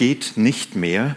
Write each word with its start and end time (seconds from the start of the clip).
Geht 0.00 0.38
nicht 0.38 0.76
mehr, 0.76 1.14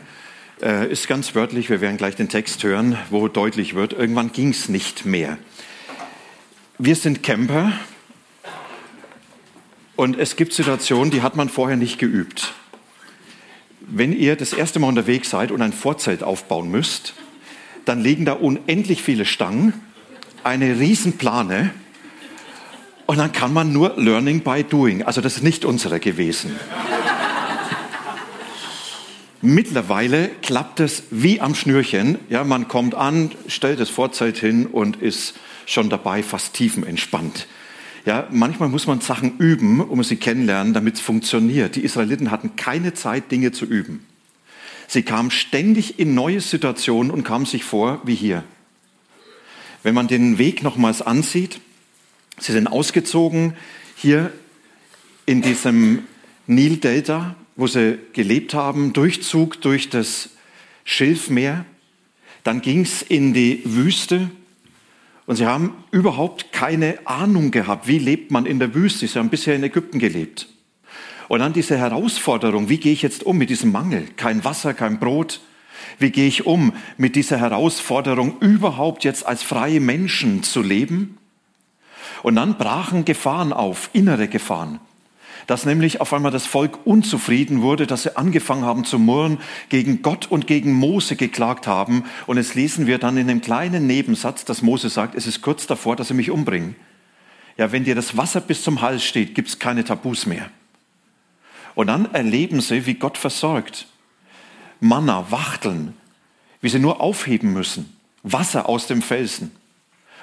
äh, 0.62 0.92
ist 0.92 1.08
ganz 1.08 1.36
wörtlich. 1.36 1.70
Wir 1.70 1.80
werden 1.80 1.96
gleich 1.96 2.18
den 2.18 2.28
Text 2.28 2.62
hören, 2.64 2.98
wo 3.12 3.30
deutlich 3.30 3.76
wird, 3.76 3.94
irgendwann 3.94 4.34
ging 4.34 4.50
es 4.50 4.68
nicht 4.68 5.06
mehr. 5.06 5.38
Wir 6.78 6.98
sind 6.98 7.24
Camper 7.24 7.72
und 9.96 10.20
es 10.20 10.36
gibt 10.36 10.52
Situationen, 10.52 11.12
die 11.12 11.22
hat 11.22 11.38
man 11.38 11.48
vorher 11.48 11.78
nicht 11.78 11.98
geübt. 11.98 12.56
Wenn 13.80 14.12
ihr 14.12 14.36
das 14.36 14.52
erste 14.52 14.80
Mal 14.80 14.88
unterwegs 14.88 15.30
seid 15.30 15.52
und 15.52 15.62
ein 15.62 15.72
Vorzelt 15.72 16.22
aufbauen 16.22 16.70
müsst, 16.70 17.14
dann 17.86 18.02
liegen 18.02 18.26
da 18.26 18.34
unendlich 18.34 19.02
viele 19.02 19.24
Stangen, 19.24 19.72
eine 20.44 20.78
Riesenplane 20.78 21.72
und 23.06 23.18
dann 23.18 23.32
kann 23.32 23.54
man 23.54 23.72
nur 23.72 23.94
Learning 23.96 24.42
by 24.42 24.66
Doing. 24.66 25.04
Also 25.04 25.22
das 25.22 25.38
ist 25.38 25.44
nicht 25.44 25.64
unsere 25.64 26.02
gewesen. 26.02 26.54
Mittlerweile 29.46 30.30
klappt 30.42 30.80
es 30.80 31.04
wie 31.12 31.42
am 31.42 31.54
Schnürchen. 31.54 32.18
Ja, 32.30 32.46
man 32.46 32.70
kommt 32.70 32.96
an, 32.96 33.30
stellt 33.48 33.82
das 33.82 33.90
Vorzelt 33.90 34.38
hin 34.38 34.66
und 34.66 35.02
ist 35.02 35.34
schon 35.66 35.90
dabei, 35.90 36.24
fast 36.24 36.54
tiefenentspannt. 36.54 37.48
Ja, 38.06 38.26
manchmal 38.32 38.70
muss 38.70 38.88
man 38.88 39.02
Sachen 39.02 39.38
üben, 39.40 39.82
um 39.82 40.02
sie 40.02 40.16
kennenlernen, 40.16 40.74
damit 40.74 40.96
es 40.96 41.02
funktioniert. 41.02 41.76
Die 41.76 41.84
Israeliten 41.84 42.32
hatten 42.32 42.56
keine 42.56 42.94
Zeit, 42.94 43.32
Dinge 43.32 43.52
zu 43.52 43.66
üben. 43.66 44.06
Sie 44.88 45.04
kamen 45.04 45.30
ständig 45.30 46.00
in 46.00 46.16
neue 46.16 46.40
Situationen 46.40 47.12
und 47.12 47.26
kamen 47.26 47.46
sich 47.46 47.66
vor 47.66 48.00
wie 48.06 48.16
hier. 48.16 48.46
Wenn 49.84 49.94
man 49.94 50.08
den 50.08 50.38
Weg 50.38 50.64
nochmals 50.64 51.02
ansieht, 51.02 51.60
Sie 52.40 52.54
sind 52.54 52.68
ausgezogen 52.68 53.56
hier 53.98 54.32
in 55.26 55.42
diesem 55.42 56.04
Nildelta, 56.48 57.36
wo 57.56 57.68
sie 57.68 58.00
gelebt 58.14 58.54
haben, 58.54 58.94
Durchzug 58.94 59.62
durch 59.62 59.90
das 59.90 60.30
Schilfmeer. 60.86 61.66
Dann 62.44 62.62
ging 62.62 62.82
es 62.82 63.02
in 63.02 63.34
die 63.34 63.62
Wüste 63.64 64.30
und 65.26 65.38
sie 65.38 65.46
haben 65.46 65.74
überhaupt 65.92 66.52
keine 66.52 66.98
Ahnung 67.06 67.52
gehabt, 67.52 67.88
wie 67.88 68.00
lebt 68.00 68.32
man 68.32 68.46
in 68.46 68.60
der 68.60 68.74
Wüste. 68.74 69.08
Sie 69.08 69.18
haben 69.18 69.30
bisher 69.30 69.56
in 69.56 69.64
Ägypten 69.64 70.00
gelebt. 70.00 70.50
Und 71.30 71.40
dann 71.40 71.54
diese 71.54 71.78
Herausforderung, 71.78 72.70
wie 72.70 72.78
gehe 72.78 72.94
ich 72.94 73.02
jetzt 73.02 73.24
um 73.24 73.38
mit 73.38 73.50
diesem 73.50 73.72
Mangel? 73.72 74.08
Kein 74.18 74.44
Wasser, 74.44 74.74
kein 74.74 75.00
Brot. 75.00 75.40
Wie 76.00 76.12
gehe 76.12 76.28
ich 76.28 76.46
um 76.46 76.74
mit 76.98 77.16
dieser 77.16 77.38
Herausforderung, 77.38 78.40
überhaupt 78.40 79.04
jetzt 79.04 79.26
als 79.26 79.44
freie 79.44 79.80
Menschen 79.80 80.44
zu 80.44 80.62
leben? 80.62 81.18
Und 82.24 82.36
dann 82.36 82.58
brachen 82.58 83.06
Gefahren 83.06 83.54
auf, 83.54 83.90
innere 83.94 84.28
Gefahren. 84.28 84.80
Dass 85.48 85.66
nämlich 85.66 86.02
auf 86.02 86.14
einmal 86.14 86.32
das 86.32 86.46
Volk 86.46 86.86
unzufrieden 86.86 87.62
wurde, 87.62 87.86
dass 87.88 88.04
sie 88.04 88.16
angefangen 88.16 88.66
haben 88.66 88.86
zu 88.86 88.98
murren, 89.00 89.40
gegen 89.70 90.02
Gott 90.02 90.28
und 90.28 90.48
gegen 90.48 90.74
Mose 90.74 91.16
geklagt 91.16 91.68
haben. 91.68 92.06
Und 92.28 92.38
es 92.38 92.56
lesen 92.56 92.88
wir 92.88 92.98
dann 92.98 93.18
in 93.18 93.28
dem 93.28 93.42
kleinen 93.42 93.88
Nebensatz, 93.88 94.46
dass 94.46 94.62
Mose 94.62 94.90
sagt, 94.90 95.16
es 95.16 95.28
ist 95.28 95.42
kurz 95.42 95.68
davor, 95.68 95.96
dass 95.96 96.08
sie 96.10 96.14
mich 96.14 96.32
umbringen. 96.32 96.76
Ja, 97.58 97.72
wenn 97.72 97.84
dir 97.84 97.96
das 97.96 98.18
Wasser 98.18 98.42
bis 98.42 98.64
zum 98.64 98.82
Hals 98.82 99.04
steht, 99.04 99.36
gibt 99.36 99.50
es 99.50 99.60
keine 99.60 99.84
Tabus 99.84 100.26
mehr. 100.26 100.50
Und 101.76 101.88
dann 101.88 102.14
erleben 102.14 102.62
sie, 102.62 102.86
wie 102.86 102.96
Gott 102.96 103.18
versorgt. 103.18 103.88
Manna, 104.80 105.32
Wachteln, 105.32 105.94
wie 106.62 106.70
sie 106.70 106.80
nur 106.80 107.02
aufheben 107.02 107.54
müssen. 107.54 107.96
Wasser 108.24 108.70
aus 108.70 108.88
dem 108.88 109.02
Felsen. 109.02 109.52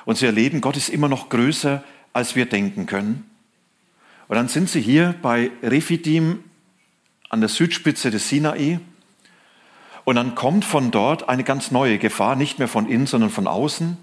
Und 0.05 0.17
sie 0.19 0.27
erleben, 0.27 0.61
Gott 0.61 0.77
ist 0.77 0.89
immer 0.89 1.09
noch 1.09 1.28
größer, 1.28 1.84
als 2.12 2.34
wir 2.34 2.47
denken 2.47 2.87
können. 2.87 3.30
Und 4.31 4.37
dann 4.37 4.47
sind 4.47 4.71
sie 4.71 4.81
hier 4.81 5.17
bei 5.23 5.51
Refidim 5.61 6.45
an 7.31 7.41
der 7.41 7.49
Südspitze 7.49 8.13
des 8.13 8.29
Sinai. 8.29 8.79
Und 10.05 10.15
dann 10.15 10.37
kommt 10.37 10.65
von 10.65 10.93
dort 10.93 11.29
eine 11.29 11.43
ganz 11.43 11.73
neue 11.73 11.99
Gefahr, 11.99 12.37
nicht 12.37 12.61
mehr 12.61 12.69
von 12.69 12.89
innen, 12.89 13.09
sondern 13.09 13.31
von 13.31 13.49
außen. 13.49 13.97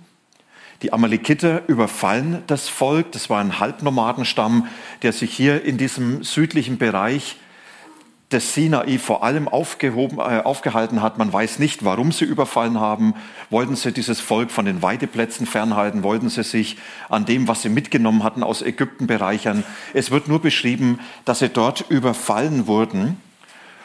Die 0.82 0.92
Amalekiter 0.92 1.62
überfallen 1.70 2.44
das 2.48 2.68
Volk. 2.68 3.14
Das 3.14 3.30
war 3.30 3.40
ein 3.40 3.60
Halbnomadenstamm, 3.60 4.68
der 5.02 5.14
sich 5.14 5.34
hier 5.34 5.64
in 5.64 5.78
diesem 5.78 6.26
südlichen 6.26 6.78
Bereich 6.78 7.38
des 8.32 8.54
Sinai 8.54 8.98
vor 8.98 9.24
allem 9.24 9.48
aufgehoben, 9.48 10.20
äh, 10.20 10.42
aufgehalten 10.44 11.02
hat. 11.02 11.18
Man 11.18 11.32
weiß 11.32 11.60
nicht, 11.60 11.86
warum 11.86 12.12
sie 12.12 12.26
überfallen 12.26 12.80
haben. 12.80 13.14
Wollten 13.50 13.78
sie 13.78 13.94
dieses 13.94 14.20
Volk 14.20 14.52
von 14.52 14.66
den 14.66 14.82
Weideplätzen 14.82 15.48
fernhalten? 15.48 16.04
Wollten 16.04 16.30
sie 16.30 16.44
sich 16.44 16.78
an 17.08 17.26
dem, 17.26 17.48
was 17.48 17.62
sie 17.62 17.70
mitgenommen 17.70 18.24
hatten, 18.24 18.44
aus 18.44 18.62
Ägypten 18.62 19.08
bereichern? 19.08 19.64
Es 19.94 20.12
wird 20.12 20.28
nur 20.28 20.42
beschrieben, 20.42 21.00
dass 21.24 21.40
sie 21.40 21.48
dort 21.48 21.86
überfallen 21.90 22.68
wurden. 22.68 23.22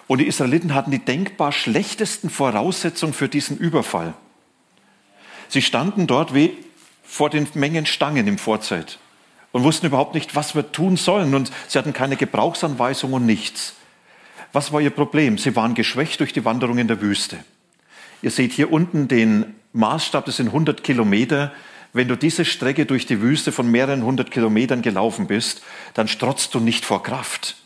Und 0.09 0.19
die 0.19 0.27
Israeliten 0.27 0.75
hatten 0.75 0.91
die 0.91 0.99
denkbar 0.99 1.53
schlechtesten 1.53 2.29
Voraussetzungen 2.29 3.15
für 3.15 3.29
diesen 3.29 3.57
Überfall. 3.57 4.13
Sie 5.49 5.63
standen 5.63 6.09
dort 6.09 6.35
wie 6.35 6.57
vor 7.05 7.31
den 7.31 7.47
Mengen 7.55 7.87
Stangen 7.87 8.27
im 8.27 8.39
Vorzelt 8.39 8.99
und 9.53 9.63
wussten 9.63 9.87
überhaupt 9.87 10.15
nicht, 10.15 10.35
was 10.35 10.57
wir 10.57 10.73
tun 10.73 10.97
sollen. 10.97 11.33
Und 11.35 11.53
sie 11.69 11.79
hatten 11.79 11.93
keine 11.93 12.17
Gebrauchsanweisung 12.17 13.13
und 13.13 13.25
nichts. 13.25 13.75
Was 14.53 14.73
war 14.73 14.81
ihr 14.81 14.91
Problem? 14.91 15.39
Sie 15.39 15.57
waren 15.57 15.75
geschwächt 15.75 16.21
durch 16.21 16.33
die 16.33 16.45
Wanderung 16.45 16.79
in 16.79 16.89
der 16.89 17.01
Wüste. 17.01 17.39
Ihr 18.21 18.31
seht 18.31 18.53
hier 18.53 18.71
unten 18.71 19.09
den 19.09 19.55
Maßstab, 19.73 20.27
das 20.27 20.37
sind 20.37 20.49
100 20.49 20.85
Kilometer. 20.85 21.53
Wenn 21.95 22.09
du 22.09 22.17
diese 22.17 22.45
Strecke 22.45 22.87
durch 22.87 23.07
die 23.07 23.21
Wüste 23.21 23.53
von 23.53 23.71
mehreren 23.71 24.05
hundert 24.05 24.31
Kilometern 24.31 24.83
gelaufen 24.83 25.27
bist, 25.27 25.63
dann 25.95 26.09
strotzt 26.09 26.55
du 26.55 26.61
nicht 26.61 26.85
vor 26.85 27.03
Kraft. 27.03 27.57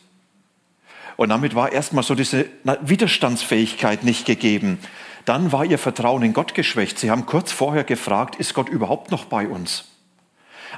Und 1.17 1.31
damit 1.31 1.55
war 1.55 1.73
erstmal 1.73 2.05
so 2.05 2.15
diese 2.15 2.47
Widerstandsfähigkeit 2.83 4.05
nicht 4.05 4.27
gegeben. 4.27 4.79
Dann 5.25 5.51
war 5.51 5.65
ihr 5.65 5.79
Vertrauen 5.79 6.23
in 6.23 6.33
Gott 6.33 6.55
geschwächt. 6.55 6.99
Sie 6.99 7.11
haben 7.11 7.27
kurz 7.27 7.53
vorher 7.53 7.85
gefragt, 7.85 8.37
ist 8.37 8.55
Gott 8.55 8.69
überhaupt 8.69 9.11
noch 9.11 9.25
bei 9.25 9.49
uns? 9.49 9.85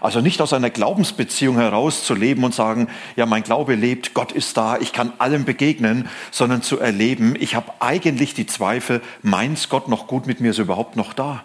Also 0.00 0.20
nicht 0.20 0.40
aus 0.40 0.52
einer 0.52 0.70
Glaubensbeziehung 0.70 1.56
heraus 1.56 2.04
zu 2.04 2.14
leben 2.14 2.44
und 2.44 2.54
sagen, 2.54 2.88
ja, 3.16 3.26
mein 3.26 3.42
Glaube 3.42 3.74
lebt, 3.74 4.14
Gott 4.14 4.32
ist 4.32 4.56
da, 4.56 4.78
ich 4.78 4.92
kann 4.92 5.12
allem 5.18 5.44
begegnen, 5.44 6.08
sondern 6.30 6.62
zu 6.62 6.78
erleben, 6.78 7.34
ich 7.38 7.54
habe 7.54 7.72
eigentlich 7.80 8.34
die 8.34 8.46
Zweifel, 8.46 9.00
meint 9.22 9.68
Gott 9.68 9.88
noch 9.88 10.06
gut 10.06 10.26
mit 10.26 10.40
mir, 10.40 10.50
ist 10.50 10.58
überhaupt 10.58 10.96
noch 10.96 11.12
da? 11.12 11.44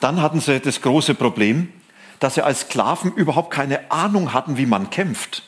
Dann 0.00 0.20
hatten 0.20 0.40
sie 0.40 0.58
das 0.58 0.80
große 0.80 1.14
Problem, 1.14 1.72
dass 2.18 2.34
sie 2.34 2.44
als 2.44 2.62
Sklaven 2.62 3.12
überhaupt 3.12 3.52
keine 3.52 3.90
Ahnung 3.90 4.32
hatten, 4.32 4.56
wie 4.56 4.66
man 4.66 4.90
kämpft. 4.90 5.42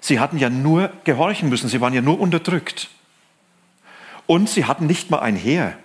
Sie 0.00 0.18
hatten 0.18 0.38
ja 0.38 0.50
nur 0.50 0.90
gehorchen 1.04 1.48
müssen, 1.48 1.68
sie 1.68 1.80
waren 1.80 1.94
ja 1.94 2.00
nur 2.00 2.20
unterdrückt. 2.20 2.88
Und 4.26 4.48
sie 4.48 4.64
hatten 4.64 4.86
nicht 4.86 5.10
mal 5.10 5.20
ein 5.20 5.36
Heer. 5.36 5.76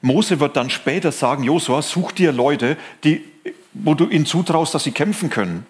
Mose 0.00 0.40
wird 0.40 0.56
dann 0.56 0.70
später 0.70 1.12
sagen, 1.12 1.44
Josua, 1.44 1.82
such 1.82 2.12
dir 2.12 2.32
Leute, 2.32 2.76
die 3.04 3.24
wo 3.74 3.94
du 3.94 4.08
ihnen 4.08 4.26
zutraust, 4.26 4.74
dass 4.74 4.84
sie 4.84 4.92
kämpfen 4.92 5.30
können. 5.30 5.66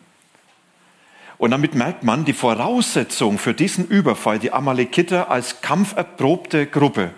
Und 1.39 1.51
damit 1.51 1.75
merkt 1.75 2.05
man 2.05 2.25
die 2.25 2.33
Voraussetzung 2.33 3.39
für 3.39 3.55
diesen 3.55 3.87
Überfall, 3.87 4.39
die 4.39 4.53
Amalekiter 4.53 5.31
als 5.31 5.61
kampferprobte 5.61 6.67
Gruppe. 6.67 7.11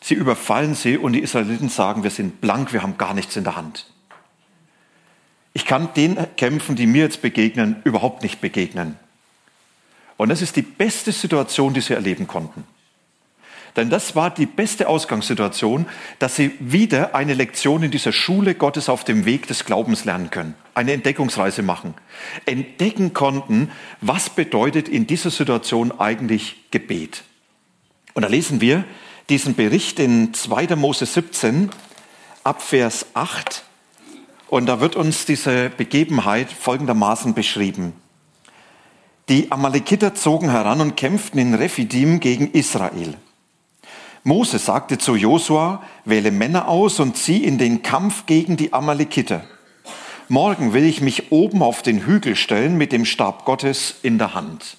Sie 0.00 0.14
überfallen 0.14 0.74
sie 0.74 0.96
und 0.96 1.12
die 1.12 1.20
Israeliten 1.20 1.68
sagen, 1.68 2.02
wir 2.02 2.10
sind 2.10 2.40
blank, 2.40 2.72
wir 2.72 2.82
haben 2.82 2.98
gar 2.98 3.14
nichts 3.14 3.36
in 3.36 3.44
der 3.44 3.56
Hand. 3.56 3.86
Ich 5.52 5.66
kann 5.66 5.92
den 5.94 6.16
Kämpfen, 6.36 6.76
die 6.76 6.86
mir 6.86 7.02
jetzt 7.02 7.20
begegnen, 7.20 7.82
überhaupt 7.84 8.22
nicht 8.22 8.40
begegnen. 8.40 8.98
Und 10.16 10.30
das 10.30 10.40
ist 10.40 10.56
die 10.56 10.62
beste 10.62 11.12
Situation, 11.12 11.74
die 11.74 11.80
sie 11.80 11.94
erleben 11.94 12.26
konnten. 12.26 12.64
Denn 13.76 13.88
das 13.88 14.14
war 14.14 14.30
die 14.30 14.46
beste 14.46 14.88
Ausgangssituation, 14.88 15.86
dass 16.18 16.36
sie 16.36 16.52
wieder 16.60 17.14
eine 17.14 17.32
Lektion 17.32 17.82
in 17.82 17.90
dieser 17.90 18.12
Schule 18.12 18.54
Gottes 18.54 18.88
auf 18.88 19.04
dem 19.04 19.24
Weg 19.24 19.46
des 19.46 19.64
Glaubens 19.64 20.04
lernen 20.04 20.30
können. 20.30 20.54
Eine 20.74 20.92
Entdeckungsreise 20.92 21.62
machen. 21.62 21.94
Entdecken 22.44 23.14
konnten, 23.14 23.70
was 24.02 24.28
bedeutet 24.28 24.88
in 24.88 25.06
dieser 25.06 25.30
Situation 25.30 25.92
eigentlich 25.98 26.56
Gebet. 26.70 27.24
Und 28.12 28.22
da 28.22 28.28
lesen 28.28 28.60
wir 28.60 28.84
diesen 29.30 29.54
Bericht 29.54 29.98
in 29.98 30.34
2. 30.34 30.76
Mose 30.76 31.06
17 31.06 31.70
ab 32.44 32.60
Vers 32.60 33.06
8. 33.14 33.64
Und 34.48 34.66
da 34.66 34.80
wird 34.80 34.96
uns 34.96 35.24
diese 35.24 35.70
Begebenheit 35.70 36.52
folgendermaßen 36.52 37.32
beschrieben. 37.32 37.94
Die 39.30 39.50
Amalekiter 39.50 40.14
zogen 40.14 40.50
heran 40.50 40.82
und 40.82 40.96
kämpften 40.96 41.40
in 41.40 41.54
Rephidim 41.54 42.20
gegen 42.20 42.50
Israel. 42.52 43.14
Mose 44.24 44.58
sagte 44.58 44.98
zu 44.98 45.16
Josua, 45.16 45.82
wähle 46.04 46.30
Männer 46.30 46.68
aus 46.68 47.00
und 47.00 47.16
zieh 47.16 47.42
in 47.42 47.58
den 47.58 47.82
Kampf 47.82 48.26
gegen 48.26 48.56
die 48.56 48.72
Amalekiter. 48.72 49.44
Morgen 50.28 50.72
will 50.72 50.84
ich 50.84 51.00
mich 51.00 51.32
oben 51.32 51.62
auf 51.62 51.82
den 51.82 52.06
Hügel 52.06 52.36
stellen 52.36 52.78
mit 52.78 52.92
dem 52.92 53.04
Stab 53.04 53.44
Gottes 53.44 53.96
in 54.02 54.18
der 54.18 54.34
Hand. 54.34 54.76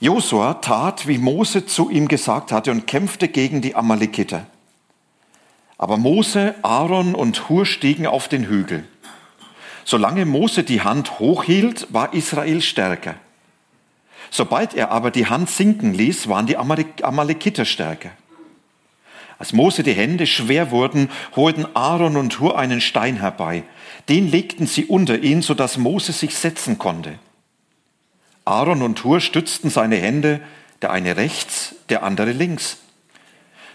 Josua 0.00 0.54
tat, 0.54 1.06
wie 1.06 1.18
Mose 1.18 1.66
zu 1.66 1.90
ihm 1.90 2.08
gesagt 2.08 2.50
hatte 2.50 2.70
und 2.70 2.86
kämpfte 2.86 3.28
gegen 3.28 3.60
die 3.60 3.76
Amalekiter. 3.76 4.46
Aber 5.76 5.96
Mose, 5.98 6.54
Aaron 6.62 7.14
und 7.14 7.48
Hur 7.48 7.66
stiegen 7.66 8.06
auf 8.06 8.26
den 8.26 8.46
Hügel. 8.48 8.88
Solange 9.84 10.24
Mose 10.24 10.62
die 10.64 10.80
Hand 10.80 11.18
hochhielt, 11.18 11.92
war 11.92 12.14
Israel 12.14 12.62
stärker. 12.62 13.16
Sobald 14.34 14.72
er 14.72 14.90
aber 14.90 15.10
die 15.10 15.26
Hand 15.26 15.50
sinken 15.50 15.92
ließ, 15.92 16.26
waren 16.26 16.46
die 16.46 16.56
Amalekiter 16.56 17.66
stärker. 17.66 18.12
Als 19.38 19.52
Mose 19.52 19.82
die 19.82 19.92
Hände 19.92 20.26
schwer 20.26 20.70
wurden, 20.70 21.10
holten 21.36 21.66
Aaron 21.74 22.16
und 22.16 22.40
Hur 22.40 22.58
einen 22.58 22.80
Stein 22.80 23.18
herbei. 23.18 23.62
Den 24.08 24.30
legten 24.30 24.66
sie 24.66 24.86
unter 24.86 25.18
ihn, 25.18 25.42
sodass 25.42 25.76
Mose 25.76 26.12
sich 26.12 26.34
setzen 26.34 26.78
konnte. 26.78 27.18
Aaron 28.46 28.80
und 28.80 29.04
Hur 29.04 29.20
stützten 29.20 29.68
seine 29.68 29.96
Hände, 29.96 30.40
der 30.80 30.92
eine 30.92 31.18
rechts, 31.18 31.74
der 31.90 32.02
andere 32.02 32.32
links. 32.32 32.78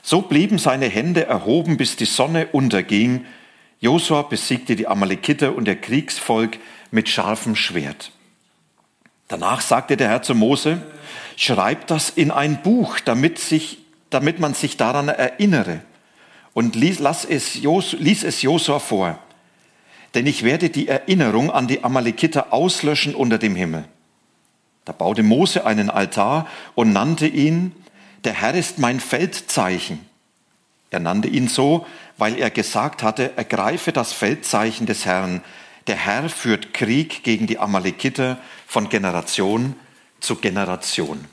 So 0.01 0.23
blieben 0.23 0.57
seine 0.57 0.87
Hände 0.87 1.27
erhoben, 1.27 1.77
bis 1.77 1.97
die 1.97 2.05
Sonne 2.05 2.47
unterging. 2.47 3.25
Josua 3.79 4.23
besiegte 4.23 4.75
die 4.75 4.87
Amalekiter 4.87 5.55
und 5.55 5.65
der 5.65 5.75
Kriegsvolk 5.75 6.57
mit 6.89 7.09
scharfem 7.09 7.55
Schwert. 7.55 8.11
Danach 9.27 9.61
sagte 9.61 9.97
der 9.97 10.09
Herr 10.09 10.21
zu 10.21 10.35
Mose, 10.35 10.81
schreib 11.35 11.87
das 11.87 12.09
in 12.09 12.31
ein 12.31 12.61
Buch, 12.61 12.99
damit, 12.99 13.39
sich, 13.39 13.79
damit 14.09 14.39
man 14.39 14.53
sich 14.53 14.77
daran 14.77 15.09
erinnere. 15.09 15.81
Und 16.53 16.75
ließ, 16.75 16.99
lass 16.99 17.25
es, 17.25 17.55
ließ 17.55 18.23
es 18.23 18.41
Josua 18.41 18.79
vor. 18.79 19.19
Denn 20.15 20.25
ich 20.25 20.43
werde 20.43 20.69
die 20.69 20.87
Erinnerung 20.87 21.51
an 21.51 21.67
die 21.67 21.83
Amalekiter 21.83 22.53
auslöschen 22.53 23.13
unter 23.13 23.37
dem 23.37 23.55
Himmel. 23.55 23.83
Da 24.85 24.93
baute 24.93 25.21
Mose 25.21 25.65
einen 25.65 25.89
Altar 25.89 26.47
und 26.73 26.93
nannte 26.93 27.27
ihn, 27.27 27.73
der 28.23 28.33
Herr 28.33 28.53
ist 28.53 28.79
mein 28.79 28.99
Feldzeichen. 28.99 29.99
Er 30.89 31.01
nannte 31.01 31.27
ihn 31.27 31.49
so, 31.49 31.85
weil 32.17 32.37
er 32.39 32.49
gesagt 32.49 33.03
hatte, 33.03 33.35
ergreife 33.35 33.91
das 33.91 34.13
Feldzeichen 34.13 34.87
des 34.87 35.05
Herrn. 35.05 35.41
Der 35.87 35.97
Herr 35.97 36.29
führt 36.29 36.73
Krieg 36.73 37.23
gegen 37.23 37.47
die 37.47 37.59
Amalekiter 37.59 38.37
von 38.67 38.89
Generation 38.89 39.75
zu 40.19 40.35
Generation. 40.35 41.25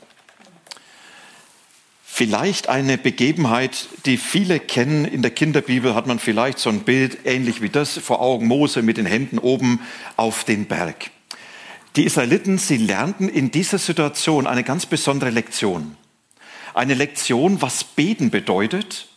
Vielleicht 2.03 2.69
eine 2.69 2.97
Begebenheit, 2.97 3.89
die 4.05 4.15
viele 4.15 4.61
kennen. 4.61 5.03
In 5.03 5.21
der 5.21 5.31
Kinderbibel 5.31 5.95
hat 5.95 6.07
man 6.07 6.17
vielleicht 6.17 6.59
so 6.59 6.69
ein 6.69 6.85
Bild 6.85 7.25
ähnlich 7.25 7.61
wie 7.61 7.67
das 7.67 7.97
vor 7.97 8.21
Augen 8.21 8.47
Mose 8.47 8.81
mit 8.81 8.95
den 8.95 9.05
Händen 9.05 9.37
oben 9.37 9.81
auf 10.15 10.45
den 10.45 10.65
Berg. 10.65 11.11
Die 11.97 12.05
Israeliten, 12.05 12.57
sie 12.57 12.77
lernten 12.77 13.27
in 13.27 13.51
dieser 13.51 13.79
Situation 13.79 14.47
eine 14.47 14.63
ganz 14.63 14.85
besondere 14.85 15.29
Lektion. 15.29 15.97
Eine 16.73 16.93
Lektion, 16.93 17.61
was 17.61 17.83
beten 17.83 18.29
bedeutet 18.29 19.09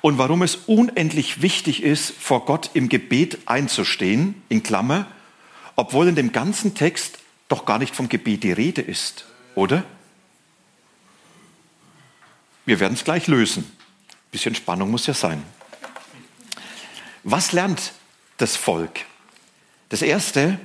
und 0.00 0.18
warum 0.18 0.42
es 0.42 0.54
unendlich 0.66 1.42
wichtig 1.42 1.82
ist, 1.82 2.12
vor 2.12 2.44
Gott 2.44 2.70
im 2.74 2.88
Gebet 2.88 3.38
einzustehen, 3.46 4.42
in 4.48 4.62
Klammer, 4.62 5.08
obwohl 5.74 6.06
in 6.06 6.14
dem 6.14 6.30
ganzen 6.30 6.76
Text 6.76 7.18
doch 7.48 7.64
gar 7.64 7.78
nicht 7.78 7.94
vom 7.94 8.08
Gebet 8.08 8.42
die 8.42 8.52
Rede 8.52 8.82
ist, 8.82 9.26
oder? 9.54 9.84
Wir 12.66 12.80
werden 12.80 12.94
es 12.94 13.04
gleich 13.04 13.26
lösen. 13.26 13.64
Ein 13.64 14.30
bisschen 14.30 14.54
Spannung 14.54 14.90
muss 14.90 15.06
ja 15.06 15.14
sein. 15.14 15.42
Was 17.22 17.52
lernt 17.52 17.92
das 18.38 18.56
Volk? 18.56 19.00
Das 19.90 20.02
Erste, 20.02 20.58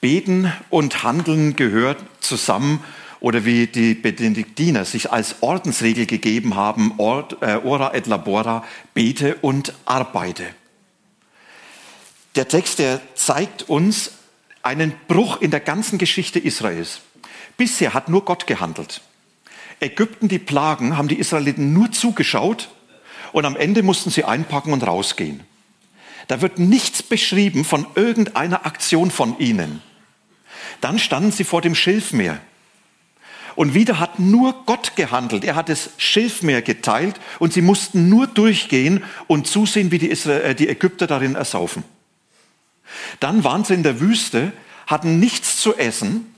Beten 0.00 0.52
und 0.70 1.02
Handeln 1.02 1.56
gehört 1.56 1.98
zusammen 2.20 2.84
oder 3.20 3.44
wie 3.44 3.66
die 3.66 3.94
Benediktiner 3.94 4.84
sich 4.84 5.10
als 5.10 5.42
Ordensregel 5.42 6.06
gegeben 6.06 6.54
haben, 6.54 6.92
äh, 6.98 7.56
ora 7.64 7.94
et 7.94 8.06
labora, 8.06 8.64
bete 8.94 9.36
und 9.36 9.74
arbeite. 9.84 10.46
Der 12.36 12.46
Text, 12.46 12.78
der 12.78 13.00
zeigt 13.16 13.68
uns 13.68 14.12
einen 14.68 14.92
Bruch 15.08 15.40
in 15.40 15.50
der 15.50 15.60
ganzen 15.60 15.96
Geschichte 15.96 16.38
Israels. 16.38 17.00
Bisher 17.56 17.94
hat 17.94 18.10
nur 18.10 18.26
Gott 18.26 18.46
gehandelt. 18.46 19.00
Ägypten, 19.80 20.28
die 20.28 20.38
Plagen, 20.38 20.98
haben 20.98 21.08
die 21.08 21.18
Israeliten 21.18 21.72
nur 21.72 21.90
zugeschaut 21.90 22.68
und 23.32 23.46
am 23.46 23.56
Ende 23.56 23.82
mussten 23.82 24.10
sie 24.10 24.24
einpacken 24.24 24.74
und 24.74 24.86
rausgehen. 24.86 25.40
Da 26.26 26.42
wird 26.42 26.58
nichts 26.58 27.02
beschrieben 27.02 27.64
von 27.64 27.86
irgendeiner 27.94 28.66
Aktion 28.66 29.10
von 29.10 29.38
ihnen. 29.38 29.80
Dann 30.82 30.98
standen 30.98 31.32
sie 31.32 31.44
vor 31.44 31.62
dem 31.62 31.74
Schilfmeer. 31.74 32.38
Und 33.56 33.72
wieder 33.72 33.98
hat 33.98 34.18
nur 34.18 34.66
Gott 34.66 34.96
gehandelt. 34.96 35.44
Er 35.44 35.56
hat 35.56 35.70
das 35.70 35.90
Schilfmeer 35.96 36.60
geteilt 36.60 37.18
und 37.38 37.54
sie 37.54 37.62
mussten 37.62 38.10
nur 38.10 38.26
durchgehen 38.26 39.02
und 39.28 39.46
zusehen, 39.46 39.90
wie 39.90 39.98
die, 39.98 40.10
äh, 40.10 40.54
die 40.54 40.68
Ägypter 40.68 41.06
darin 41.06 41.36
ersaufen. 41.36 41.84
Dann 43.20 43.44
waren 43.44 43.64
sie 43.64 43.74
in 43.74 43.82
der 43.82 44.00
Wüste, 44.00 44.52
hatten 44.86 45.20
nichts 45.20 45.60
zu 45.60 45.76
essen 45.76 46.34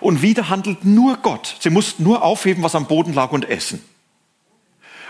und 0.00 0.22
wieder 0.22 0.48
handelt 0.48 0.84
nur 0.84 1.16
Gott. 1.18 1.56
Sie 1.60 1.70
mussten 1.70 2.02
nur 2.02 2.22
aufheben, 2.22 2.62
was 2.62 2.74
am 2.74 2.86
Boden 2.86 3.14
lag 3.14 3.32
und 3.32 3.48
essen. 3.48 3.82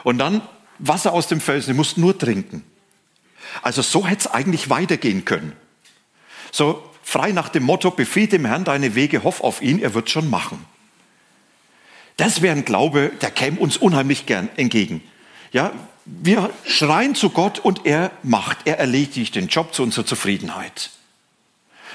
Und 0.05 0.19
dann 0.19 0.43
Wasser 0.78 1.12
aus 1.12 1.26
dem 1.26 1.40
Felsen, 1.40 1.72
sie 1.72 1.76
mussten 1.76 2.00
nur 2.00 2.17
trinken. 2.17 2.64
Also 3.62 3.82
so 3.82 4.06
hätte 4.06 4.28
es 4.28 4.32
eigentlich 4.32 4.70
weitergehen 4.70 5.25
können. 5.25 5.52
So 6.52 6.82
frei 7.02 7.32
nach 7.32 7.49
dem 7.49 7.64
Motto, 7.64 7.90
befiehl 7.90 8.26
dem 8.26 8.44
Herrn 8.44 8.64
deine 8.64 8.94
Wege, 8.94 9.25
hoff 9.25 9.43
auf 9.43 9.62
ihn, 9.62 9.81
er 9.81 9.94
wird 9.94 10.11
schon 10.11 10.31
machen. 10.31 10.64
Das 12.16 12.43
wäre 12.43 12.56
ein 12.56 12.64
Glaube, 12.64 13.12
der 13.20 13.31
käme 13.31 13.58
uns 13.58 13.76
unheimlich 13.76 14.26
gern 14.26 14.49
entgegen. 14.56 15.02
Ja, 15.52 15.73
wir 16.23 16.51
schreien 16.65 17.15
zu 17.15 17.31
Gott 17.31 17.59
und 17.61 17.87
er 17.87 18.11
macht, 18.23 18.59
er 18.65 18.79
erledigt 18.79 19.35
den 19.35 19.49
Job 19.49 19.75
zu 19.75 19.83
unserer 19.83 20.07
Zufriedenheit. 20.07 20.91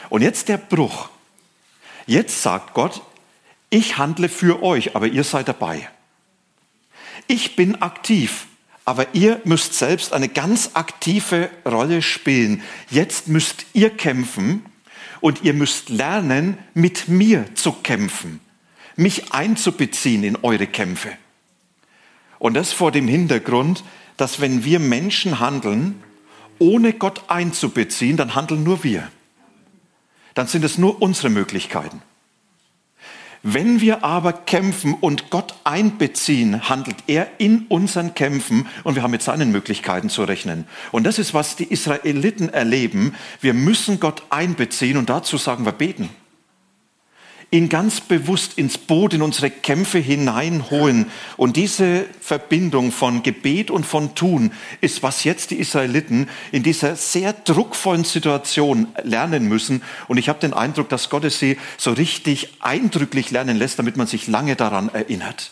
Und 0.09 0.21
jetzt 0.21 0.47
der 0.47 0.57
Bruch. 0.57 1.09
Jetzt 2.07 2.41
sagt 2.41 2.73
Gott, 2.73 3.01
ich 3.69 3.97
handle 3.97 4.29
für 4.29 4.63
euch, 4.63 4.95
aber 4.95 5.07
ihr 5.07 5.23
seid 5.23 5.47
dabei. 5.47 5.89
Ich 7.27 7.55
bin 7.55 7.81
aktiv, 7.81 8.45
aber 8.85 9.13
ihr 9.13 9.41
müsst 9.43 9.73
selbst 9.73 10.13
eine 10.13 10.29
ganz 10.29 10.71
aktive 10.75 11.49
Rolle 11.65 12.01
spielen. 12.01 12.61
Jetzt 12.89 13.27
müsst 13.27 13.65
ihr 13.73 13.89
kämpfen 13.89 14.63
und 15.21 15.43
ihr 15.43 15.53
müsst 15.53 15.89
lernen, 15.89 16.57
mit 16.73 17.07
mir 17.07 17.53
zu 17.55 17.71
kämpfen, 17.71 18.39
mich 18.95 19.33
einzubeziehen 19.33 20.23
in 20.23 20.37
eure 20.37 20.67
Kämpfe. 20.67 21.17
Und 22.37 22.53
das 22.53 22.71
vor 22.71 22.91
dem 22.91 23.07
Hintergrund, 23.07 23.83
dass 24.17 24.39
wenn 24.39 24.63
wir 24.63 24.79
Menschen 24.79 25.39
handeln, 25.39 26.01
ohne 26.59 26.93
Gott 26.93 27.23
einzubeziehen, 27.27 28.17
dann 28.17 28.35
handeln 28.35 28.63
nur 28.63 28.83
wir. 28.83 29.09
Dann 30.33 30.47
sind 30.47 30.63
es 30.63 30.77
nur 30.77 31.01
unsere 31.01 31.29
Möglichkeiten. 31.29 32.01
Wenn 33.47 33.79
wir 33.79 34.03
aber 34.03 34.33
kämpfen 34.33 34.95
und 34.95 35.29
Gott 35.29 35.53
einbeziehen, 35.65 36.67
handelt 36.67 36.97
er 37.05 37.27
in 37.37 37.67
unseren 37.69 38.15
Kämpfen 38.15 38.67
und 38.83 38.95
wir 38.95 39.03
haben 39.03 39.11
mit 39.11 39.21
seinen 39.21 39.51
Möglichkeiten 39.51 40.09
zu 40.09 40.23
rechnen. 40.23 40.65
Und 40.91 41.03
das 41.03 41.19
ist, 41.19 41.35
was 41.35 41.55
die 41.55 41.65
Israeliten 41.71 42.49
erleben. 42.49 43.13
Wir 43.41 43.53
müssen 43.53 43.99
Gott 43.99 44.23
einbeziehen 44.31 44.97
und 44.97 45.11
dazu 45.11 45.37
sagen 45.37 45.65
wir 45.65 45.73
beten 45.73 46.09
ihn 47.51 47.69
ganz 47.69 48.01
bewusst 48.01 48.57
ins 48.57 48.77
Boot, 48.77 49.13
in 49.13 49.21
unsere 49.21 49.49
Kämpfe 49.49 49.99
hineinholen. 49.99 51.11
Und 51.37 51.55
diese 51.55 52.05
Verbindung 52.19 52.91
von 52.91 53.23
Gebet 53.23 53.71
und 53.71 53.85
von 53.85 54.15
Tun 54.15 54.51
ist, 54.81 55.03
was 55.03 55.23
jetzt 55.23 55.51
die 55.51 55.59
Israeliten 55.59 56.29
in 56.51 56.63
dieser 56.63 56.95
sehr 56.95 57.33
druckvollen 57.33 58.03
Situation 58.03 58.87
lernen 59.03 59.47
müssen. 59.47 59.81
Und 60.07 60.17
ich 60.17 60.29
habe 60.29 60.39
den 60.39 60.53
Eindruck, 60.53 60.89
dass 60.89 61.09
Gott 61.09 61.23
es 61.23 61.39
sie 61.39 61.57
so 61.77 61.93
richtig 61.93 62.61
eindrücklich 62.61 63.31
lernen 63.31 63.57
lässt, 63.57 63.79
damit 63.79 63.97
man 63.97 64.07
sich 64.07 64.27
lange 64.27 64.55
daran 64.55 64.89
erinnert. 64.89 65.51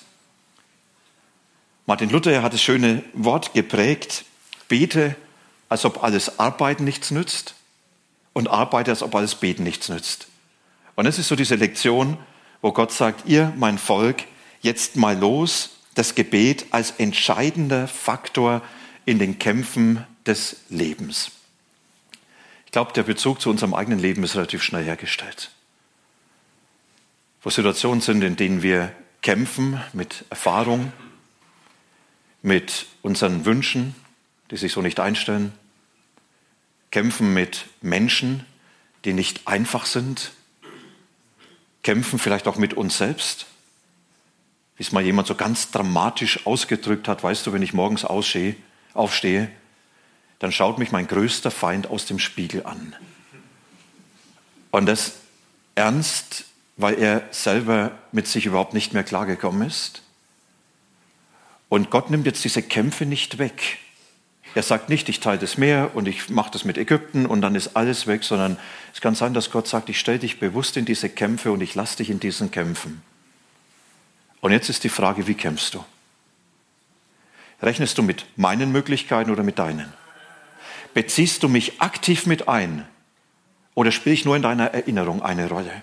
Martin 1.85 2.09
Luther 2.09 2.41
hat 2.41 2.53
das 2.53 2.61
schöne 2.61 3.03
Wort 3.13 3.53
geprägt, 3.53 4.23
bete, 4.69 5.15
als 5.69 5.85
ob 5.85 6.03
alles 6.03 6.39
Arbeiten 6.39 6.83
nichts 6.83 7.11
nützt 7.11 7.55
und 8.31 8.47
arbeite, 8.47 8.91
als 8.91 9.03
ob 9.03 9.13
alles 9.15 9.35
Beten 9.35 9.63
nichts 9.63 9.89
nützt. 9.89 10.27
Und 10.95 11.05
es 11.05 11.19
ist 11.19 11.27
so 11.27 11.35
diese 11.35 11.55
Lektion, 11.55 12.17
wo 12.61 12.71
Gott 12.71 12.91
sagt, 12.91 13.27
ihr, 13.27 13.51
mein 13.57 13.77
Volk, 13.77 14.23
jetzt 14.61 14.95
mal 14.95 15.17
los, 15.17 15.77
das 15.95 16.15
Gebet 16.15 16.67
als 16.71 16.91
entscheidender 16.91 17.87
Faktor 17.87 18.61
in 19.05 19.19
den 19.19 19.39
Kämpfen 19.39 20.05
des 20.25 20.57
Lebens. 20.69 21.31
Ich 22.65 22.71
glaube, 22.71 22.93
der 22.93 23.03
Bezug 23.03 23.41
zu 23.41 23.49
unserem 23.49 23.73
eigenen 23.73 23.99
Leben 23.99 24.23
ist 24.23 24.35
relativ 24.35 24.63
schnell 24.63 24.83
hergestellt. 24.83 25.51
wo 27.43 27.49
Situationen 27.49 27.99
sind, 27.99 28.23
in 28.23 28.37
denen 28.37 28.63
wir 28.63 28.93
kämpfen 29.21 29.79
mit 29.91 30.23
Erfahrung, 30.29 30.93
mit 32.41 32.85
unseren 33.01 33.45
Wünschen, 33.45 33.95
die 34.49 34.57
sich 34.57 34.71
so 34.71 34.81
nicht 34.81 34.99
einstellen, 34.99 35.51
kämpfen 36.89 37.33
mit 37.33 37.65
Menschen, 37.81 38.45
die 39.03 39.13
nicht 39.13 39.45
einfach 39.45 39.85
sind, 39.85 40.31
kämpfen 41.83 42.17
vielleicht 42.19 42.47
auch 42.47 42.57
mit 42.57 42.73
uns 42.73 42.97
selbst. 42.97 43.45
Wie 44.77 44.83
es 44.83 44.91
mal 44.91 45.03
jemand 45.03 45.27
so 45.27 45.35
ganz 45.35 45.69
dramatisch 45.69 46.47
ausgedrückt 46.47 47.07
hat, 47.07 47.23
weißt 47.23 47.45
du, 47.45 47.53
wenn 47.53 47.61
ich 47.61 47.73
morgens 47.73 48.05
aufstehe, 48.05 48.55
aufstehe 48.93 49.51
dann 50.43 50.51
schaut 50.51 50.77
mich 50.77 50.91
mein 50.91 51.07
größter 51.07 51.51
Feind 51.51 51.87
aus 51.87 52.05
dem 52.05 52.19
Spiegel 52.19 52.65
an. 52.65 52.93
Und 54.71 54.87
das 54.87 55.13
ernst, 55.73 56.43
weil 56.75 56.99
er 56.99 57.23
selber 57.31 57.97
mit 58.11 58.27
sich 58.27 58.45
überhaupt 58.45 58.73
nicht 58.73 58.91
mehr 58.93 59.05
klargekommen 59.05 59.65
ist. 59.65 60.01
Und 61.69 61.91
Gott 61.91 62.09
nimmt 62.09 62.25
jetzt 62.25 62.43
diese 62.43 62.61
Kämpfe 62.61 63.05
nicht 63.05 63.37
weg. 63.37 63.77
Er 64.55 64.63
sagt 64.63 64.89
nicht, 64.89 65.09
ich 65.09 65.19
teile 65.19 65.39
das 65.39 65.57
Meer 65.57 65.91
und 65.95 66.07
ich 66.07 66.29
mache 66.29 66.51
das 66.51 66.63
mit 66.63 66.77
Ägypten 66.77 67.25
und 67.25 67.41
dann 67.41 67.55
ist 67.55 67.75
alles 67.75 68.05
weg, 68.05 68.23
sondern 68.23 68.57
es 68.93 69.01
kann 69.01 69.15
sein, 69.15 69.33
dass 69.33 69.49
Gott 69.49 69.67
sagt, 69.67 69.89
ich 69.89 69.99
stelle 69.99 70.19
dich 70.19 70.39
bewusst 70.39 70.77
in 70.77 70.85
diese 70.85 71.09
Kämpfe 71.09 71.51
und 71.51 71.61
ich 71.61 71.73
lasse 71.73 71.97
dich 71.97 72.11
in 72.11 72.19
diesen 72.19 72.51
Kämpfen. 72.51 73.01
Und 74.41 74.51
jetzt 74.51 74.69
ist 74.69 74.83
die 74.83 74.89
Frage, 74.89 75.27
wie 75.27 75.33
kämpfst 75.33 75.73
du? 75.73 75.83
Rechnest 77.61 77.97
du 77.97 78.03
mit 78.03 78.25
meinen 78.35 78.71
Möglichkeiten 78.71 79.31
oder 79.31 79.41
mit 79.41 79.57
deinen? 79.57 79.91
Beziehst 80.93 81.41
du 81.41 81.49
mich 81.49 81.81
aktiv 81.81 82.27
mit 82.27 82.47
ein 82.47 82.85
oder 83.73 83.91
spiele 83.91 84.13
ich 84.13 84.25
nur 84.25 84.35
in 84.35 84.41
deiner 84.43 84.67
Erinnerung 84.67 85.23
eine 85.23 85.49
Rolle? 85.49 85.81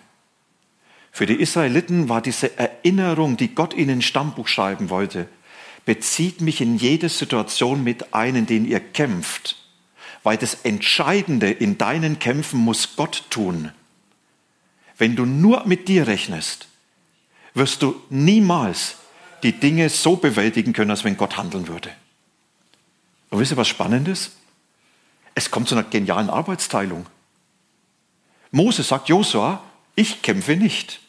Für 1.10 1.26
die 1.26 1.40
Israeliten 1.40 2.08
war 2.08 2.22
diese 2.22 2.56
Erinnerung, 2.56 3.36
die 3.36 3.54
Gott 3.54 3.74
ihnen 3.74 4.00
Stammbuch 4.00 4.46
schreiben 4.46 4.90
wollte, 4.90 5.26
bezieht 5.84 6.40
mich 6.40 6.60
in 6.60 6.76
jede 6.76 7.08
Situation 7.08 7.82
mit 7.84 8.14
ein, 8.14 8.36
in 8.36 8.46
denen 8.46 8.66
ihr 8.66 8.80
kämpft. 8.80 9.56
Weil 10.22 10.36
das 10.36 10.54
Entscheidende 10.64 11.50
in 11.50 11.78
deinen 11.78 12.18
Kämpfen 12.18 12.60
muss 12.60 12.96
Gott 12.96 13.24
tun. 13.30 13.72
Wenn 14.98 15.16
du 15.16 15.24
nur 15.24 15.66
mit 15.66 15.88
dir 15.88 16.06
rechnest, 16.06 16.68
wirst 17.54 17.82
du 17.82 18.00
niemals 18.10 18.96
die 19.42 19.52
Dinge 19.52 19.88
so 19.88 20.16
bewältigen 20.16 20.72
können, 20.72 20.90
als 20.90 21.04
wenn 21.04 21.16
Gott 21.16 21.36
handeln 21.36 21.68
würde. 21.68 21.90
Und 23.30 23.38
wisst 23.38 23.52
ihr, 23.52 23.56
was 23.56 23.68
spannend 23.68 24.08
ist? 24.08 24.32
Es 25.34 25.50
kommt 25.50 25.68
zu 25.68 25.74
einer 25.74 25.84
genialen 25.84 26.28
Arbeitsteilung. 26.28 27.06
Mose 28.50 28.82
sagt 28.82 29.08
Josua, 29.08 29.62
ich 29.94 30.22
kämpfe 30.22 30.56
nicht. 30.56 31.00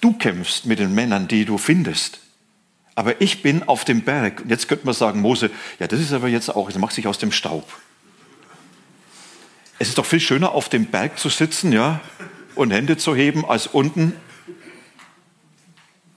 Du 0.00 0.14
kämpfst 0.14 0.66
mit 0.66 0.78
den 0.78 0.94
Männern, 0.94 1.28
die 1.28 1.44
du 1.44 1.58
findest. 1.58 2.20
Aber 2.94 3.20
ich 3.20 3.42
bin 3.42 3.62
auf 3.64 3.84
dem 3.84 4.02
Berg. 4.02 4.42
Und 4.42 4.50
jetzt 4.50 4.68
könnte 4.68 4.86
man 4.86 4.94
sagen, 4.94 5.20
Mose, 5.20 5.50
ja, 5.80 5.86
das 5.86 6.00
ist 6.00 6.12
aber 6.12 6.28
jetzt 6.28 6.48
auch, 6.54 6.70
er 6.70 6.78
macht 6.78 6.94
sich 6.94 7.06
aus 7.06 7.18
dem 7.18 7.32
Staub. 7.32 7.66
Es 9.78 9.88
ist 9.88 9.98
doch 9.98 10.06
viel 10.06 10.20
schöner, 10.20 10.52
auf 10.52 10.68
dem 10.68 10.86
Berg 10.86 11.18
zu 11.18 11.28
sitzen, 11.28 11.72
ja, 11.72 12.00
und 12.54 12.70
Hände 12.70 12.96
zu 12.96 13.16
heben, 13.16 13.44
als 13.44 13.66
unten. 13.66 14.14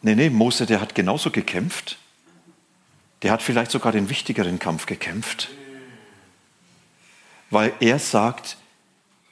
Nee, 0.03 0.13
nee, 0.13 0.29
Mose, 0.29 0.67
der 0.67 0.79
hat 0.79 0.93
genauso 0.93 1.31
gekämpft. 1.31 1.97
Der 3.23 3.31
hat 3.31 3.41
vielleicht 3.41 3.71
sogar 3.71 3.91
den 3.91 4.09
wichtigeren 4.09 4.59
Kampf 4.59 4.85
gekämpft. 4.85 5.49
Weil 7.49 7.73
er 7.79 7.97
sagt, 7.97 8.57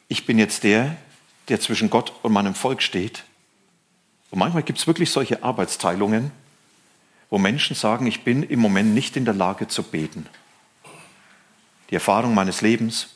ich 0.08 0.26
bin 0.26 0.40
jetzt 0.40 0.64
der, 0.64 0.98
der 1.50 1.60
zwischen 1.60 1.92
Gott 1.92 2.14
und 2.24 2.34
meinem 2.34 2.56
Volk 2.56 2.82
steht. 2.82 3.24
Und 4.32 4.40
manchmal 4.40 4.64
gibt 4.64 4.80
es 4.80 4.88
wirklich 4.88 5.12
solche 5.12 5.44
Arbeitsteilungen, 5.44 6.32
wo 7.30 7.38
Menschen 7.38 7.76
sagen, 7.76 8.08
ich 8.08 8.24
bin 8.24 8.44
im 8.44 8.60
Moment 8.60 8.94
nicht 8.94 9.18
in 9.18 9.26
der 9.26 9.34
Lage 9.34 9.68
zu 9.68 9.84
beten. 9.84 10.28
Die 11.90 11.96
Erfahrung 11.96 12.34
meines 12.34 12.62
Lebens, 12.62 13.10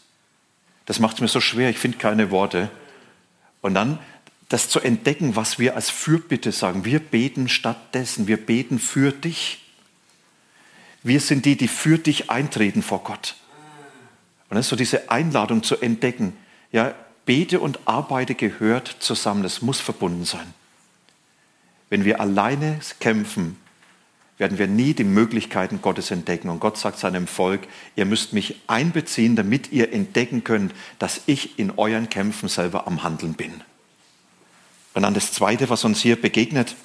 das 0.86 1.00
macht 1.00 1.16
es 1.16 1.22
mir 1.22 1.28
so 1.28 1.42
schwer, 1.42 1.70
ich 1.70 1.78
finde 1.78 1.98
keine 1.98 2.32
Worte. 2.32 2.70
Und 3.62 3.74
dann 3.74 4.00
das 4.50 4.68
zu 4.68 4.80
entdecken, 4.80 5.36
was 5.36 5.60
wir 5.60 5.76
als 5.76 5.92
Fürbitte 5.92 6.52
sagen. 6.52 6.84
Wir 6.84 7.00
beten 7.00 7.48
stattdessen, 7.48 8.28
wir 8.28 8.38
beten 8.38 8.80
für 8.80 9.12
dich. 9.12 9.64
Wir 11.04 11.22
sind 11.22 11.46
die, 11.46 11.56
die 11.56 11.68
für 11.68 12.00
dich 12.00 12.32
eintreten 12.32 12.82
vor 12.82 13.04
Gott. 13.04 13.36
Und 14.50 14.56
das 14.56 14.66
ist 14.66 14.70
so 14.70 14.76
diese 14.76 15.12
Einladung 15.12 15.62
zu 15.62 15.78
entdecken, 15.78 16.36
ja, 16.72 16.96
bete 17.26 17.60
und 17.60 17.80
arbeite 17.86 18.34
gehört 18.34 18.88
zusammen, 19.00 19.44
das 19.44 19.62
muss 19.62 19.80
verbunden 19.80 20.26
sein. 20.26 20.54
Wenn 21.90 22.04
wir 22.04 22.20
alleine 22.20 22.80
kämpfen, 23.00 23.58
werden 24.40 24.58
wir 24.58 24.68
nie 24.68 24.94
die 24.94 25.04
Möglichkeiten 25.04 25.82
Gottes 25.82 26.10
entdecken. 26.10 26.50
Und 26.50 26.60
Gott 26.60 26.78
sagt 26.78 26.98
seinem 26.98 27.28
Volk, 27.28 27.68
ihr 27.96 28.06
müsst 28.06 28.34
mich 28.34 28.56
einbeziehen, 28.68 29.36
damit 29.36 29.72
ihr 29.72 29.94
entdecken 29.94 30.44
könnt, 30.44 30.74
dass 30.98 31.22
ich 31.28 31.60
in 31.60 31.72
euren 31.78 32.10
Kämpfen 32.10 32.50
selber 32.50 32.88
am 32.88 33.04
Handeln 33.04 33.34
bin. 33.34 33.62
Und 34.94 35.04
dann 35.04 35.14
das 35.14 35.34
Zweite, 35.34 35.70
was 35.70 35.84
uns 35.84 36.02
hier 36.02 36.20
begegnet. 36.20 36.76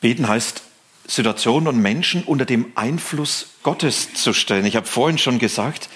Beten 0.00 0.28
heißt, 0.28 0.62
Situationen 1.06 1.68
und 1.68 1.80
Menschen 1.80 2.24
unter 2.24 2.44
dem 2.44 2.72
Einfluss 2.74 3.50
Gottes 3.62 4.14
zu 4.14 4.32
stellen. 4.32 4.66
Ich 4.66 4.74
habe 4.74 4.86
vorhin 4.86 5.18
schon 5.18 5.38
gesagt, 5.38 5.88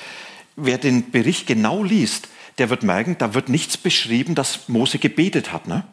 wer 0.55 0.79
den 0.79 1.11
Bericht 1.11 1.49
genau 1.49 1.83
liest, 1.83 2.29
der 2.59 2.71
wird 2.71 2.85
merken, 2.85 3.17
da 3.19 3.35
wird 3.35 3.49
nichts 3.49 3.77
beschrieben, 3.77 4.37
dass 4.37 4.69
Mose 4.69 4.99
gebetet 4.99 5.53
hat. 5.53 5.67
Ne? 5.67 5.85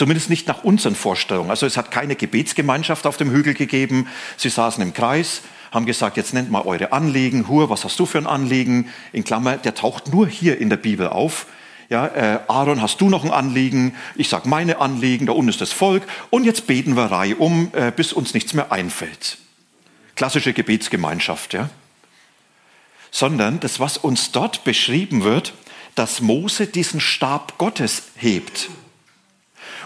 Zumindest 0.00 0.30
nicht 0.30 0.48
nach 0.48 0.64
unseren 0.64 0.94
Vorstellungen. 0.94 1.50
Also 1.50 1.66
es 1.66 1.76
hat 1.76 1.90
keine 1.90 2.16
Gebetsgemeinschaft 2.16 3.06
auf 3.06 3.18
dem 3.18 3.30
Hügel 3.30 3.52
gegeben. 3.52 4.08
Sie 4.38 4.48
saßen 4.48 4.82
im 4.82 4.94
Kreis, 4.94 5.42
haben 5.72 5.84
gesagt, 5.84 6.16
jetzt 6.16 6.32
nennt 6.32 6.50
mal 6.50 6.62
eure 6.62 6.92
Anliegen. 6.92 7.48
Hur, 7.48 7.68
was 7.68 7.84
hast 7.84 8.00
du 8.00 8.06
für 8.06 8.16
ein 8.16 8.26
Anliegen? 8.26 8.88
In 9.12 9.24
Klammer, 9.24 9.58
der 9.58 9.74
taucht 9.74 10.10
nur 10.10 10.26
hier 10.26 10.56
in 10.56 10.70
der 10.70 10.78
Bibel 10.78 11.06
auf. 11.06 11.44
Ja, 11.90 12.06
äh, 12.06 12.38
Aaron, 12.48 12.80
hast 12.80 13.02
du 13.02 13.10
noch 13.10 13.26
ein 13.26 13.30
Anliegen? 13.30 13.94
Ich 14.16 14.30
sag 14.30 14.46
meine 14.46 14.80
Anliegen, 14.80 15.26
da 15.26 15.32
unten 15.32 15.50
ist 15.50 15.60
das 15.60 15.70
Volk. 15.70 16.04
Und 16.30 16.44
jetzt 16.44 16.66
beten 16.66 16.96
wir 16.96 17.12
Reihe 17.12 17.36
um, 17.36 17.70
äh, 17.74 17.92
bis 17.94 18.14
uns 18.14 18.32
nichts 18.32 18.54
mehr 18.54 18.72
einfällt. 18.72 19.36
Klassische 20.16 20.54
Gebetsgemeinschaft, 20.54 21.52
ja. 21.52 21.68
Sondern 23.10 23.60
das, 23.60 23.80
was 23.80 23.98
uns 23.98 24.32
dort 24.32 24.64
beschrieben 24.64 25.24
wird, 25.24 25.52
dass 25.94 26.22
Mose 26.22 26.66
diesen 26.66 27.00
Stab 27.00 27.58
Gottes 27.58 28.04
hebt. 28.16 28.70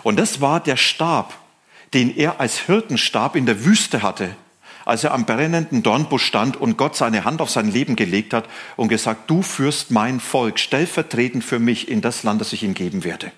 Und 0.04 0.16
das 0.16 0.40
war 0.40 0.60
der 0.60 0.76
Stab, 0.76 1.36
den 1.94 2.16
er 2.16 2.38
als 2.38 2.60
Hirtenstab 2.60 3.34
in 3.34 3.46
der 3.46 3.64
Wüste 3.64 4.02
hatte, 4.02 4.36
als 4.84 5.02
er 5.02 5.14
am 5.14 5.24
brennenden 5.24 5.82
Dornbusch 5.82 6.24
stand 6.24 6.56
und 6.56 6.76
Gott 6.76 6.94
seine 6.94 7.24
Hand 7.24 7.40
auf 7.40 7.50
sein 7.50 7.70
Leben 7.70 7.96
gelegt 7.96 8.34
hat 8.34 8.48
und 8.76 8.88
gesagt, 8.88 9.30
du 9.30 9.42
führst 9.42 9.90
mein 9.90 10.20
Volk 10.20 10.60
stellvertretend 10.60 11.42
für 11.42 11.58
mich 11.58 11.88
in 11.88 12.02
das 12.02 12.22
Land, 12.22 12.40
das 12.42 12.52
ich 12.52 12.62
ihm 12.62 12.74
geben 12.74 13.02
werde. 13.02 13.32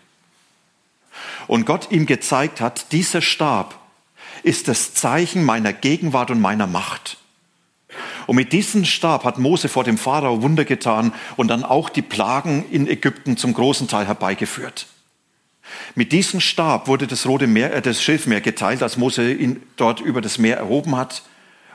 Und 1.46 1.66
Gott 1.66 1.92
ihm 1.92 2.04
gezeigt 2.04 2.60
hat, 2.60 2.90
dieser 2.90 3.22
Stab 3.22 3.78
ist 4.42 4.66
das 4.66 4.92
Zeichen 4.92 5.44
meiner 5.44 5.72
Gegenwart 5.72 6.30
und 6.32 6.40
meiner 6.40 6.66
Macht. 6.66 7.18
Und 8.26 8.34
mit 8.34 8.52
diesem 8.52 8.84
Stab 8.84 9.24
hat 9.24 9.38
Mose 9.38 9.68
vor 9.68 9.84
dem 9.84 9.98
Pharao 9.98 10.42
Wunder 10.42 10.64
getan 10.64 11.14
und 11.36 11.46
dann 11.46 11.62
auch 11.62 11.88
die 11.88 12.02
Plagen 12.02 12.64
in 12.70 12.88
Ägypten 12.88 13.36
zum 13.36 13.54
großen 13.54 13.86
Teil 13.86 14.06
herbeigeführt. 14.06 14.86
Mit 15.94 16.12
diesem 16.12 16.40
Stab 16.40 16.88
wurde 16.88 17.06
das 17.06 17.26
Rote 17.26 17.46
Meer, 17.46 17.74
äh, 17.74 17.82
das 17.82 18.02
Schilfmeer 18.02 18.40
geteilt, 18.40 18.82
als 18.82 18.96
Mose 18.96 19.32
ihn 19.32 19.62
dort 19.76 20.00
über 20.00 20.20
das 20.20 20.38
Meer 20.38 20.56
erhoben 20.56 20.96
hat. 20.96 21.22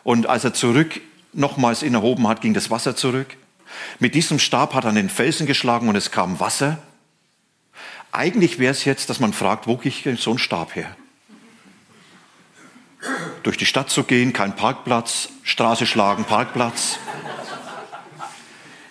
Und 0.04 0.28
als 0.28 0.44
er 0.44 0.54
zurück 0.54 1.02
nochmals 1.34 1.84
ihn 1.84 1.94
erhoben 1.94 2.28
hat, 2.28 2.42
ging 2.42 2.54
das 2.54 2.70
Wasser 2.70 2.96
zurück. 2.96 3.38
Mit 4.00 4.16
diesem 4.16 4.40
Stab 4.40 4.74
hat 4.74 4.86
er 4.86 4.90
an 4.90 4.96
den 4.96 5.10
Felsen 5.10 5.48
geschlagen 5.48 5.88
und 5.88 5.96
es 5.96 6.12
kam 6.12 6.40
Wasser. 6.40 6.80
Eigentlich 8.12 8.60
wäre 8.60 8.72
es 8.72 8.84
jetzt, 8.84 9.10
dass 9.10 9.20
man 9.20 9.32
fragt, 9.32 9.68
wo 9.68 9.78
kriege 9.78 10.12
ich 10.12 10.22
so 10.22 10.32
einen 10.32 10.40
Stab 10.40 10.76
her? 10.76 10.96
Durch 13.44 13.58
die 13.58 13.66
Stadt 13.66 13.90
zu 13.90 14.04
gehen, 14.04 14.34
kein 14.34 14.56
Parkplatz, 14.56 15.30
Straße 15.44 15.86
schlagen, 15.86 16.26
Parkplatz. 16.26 17.00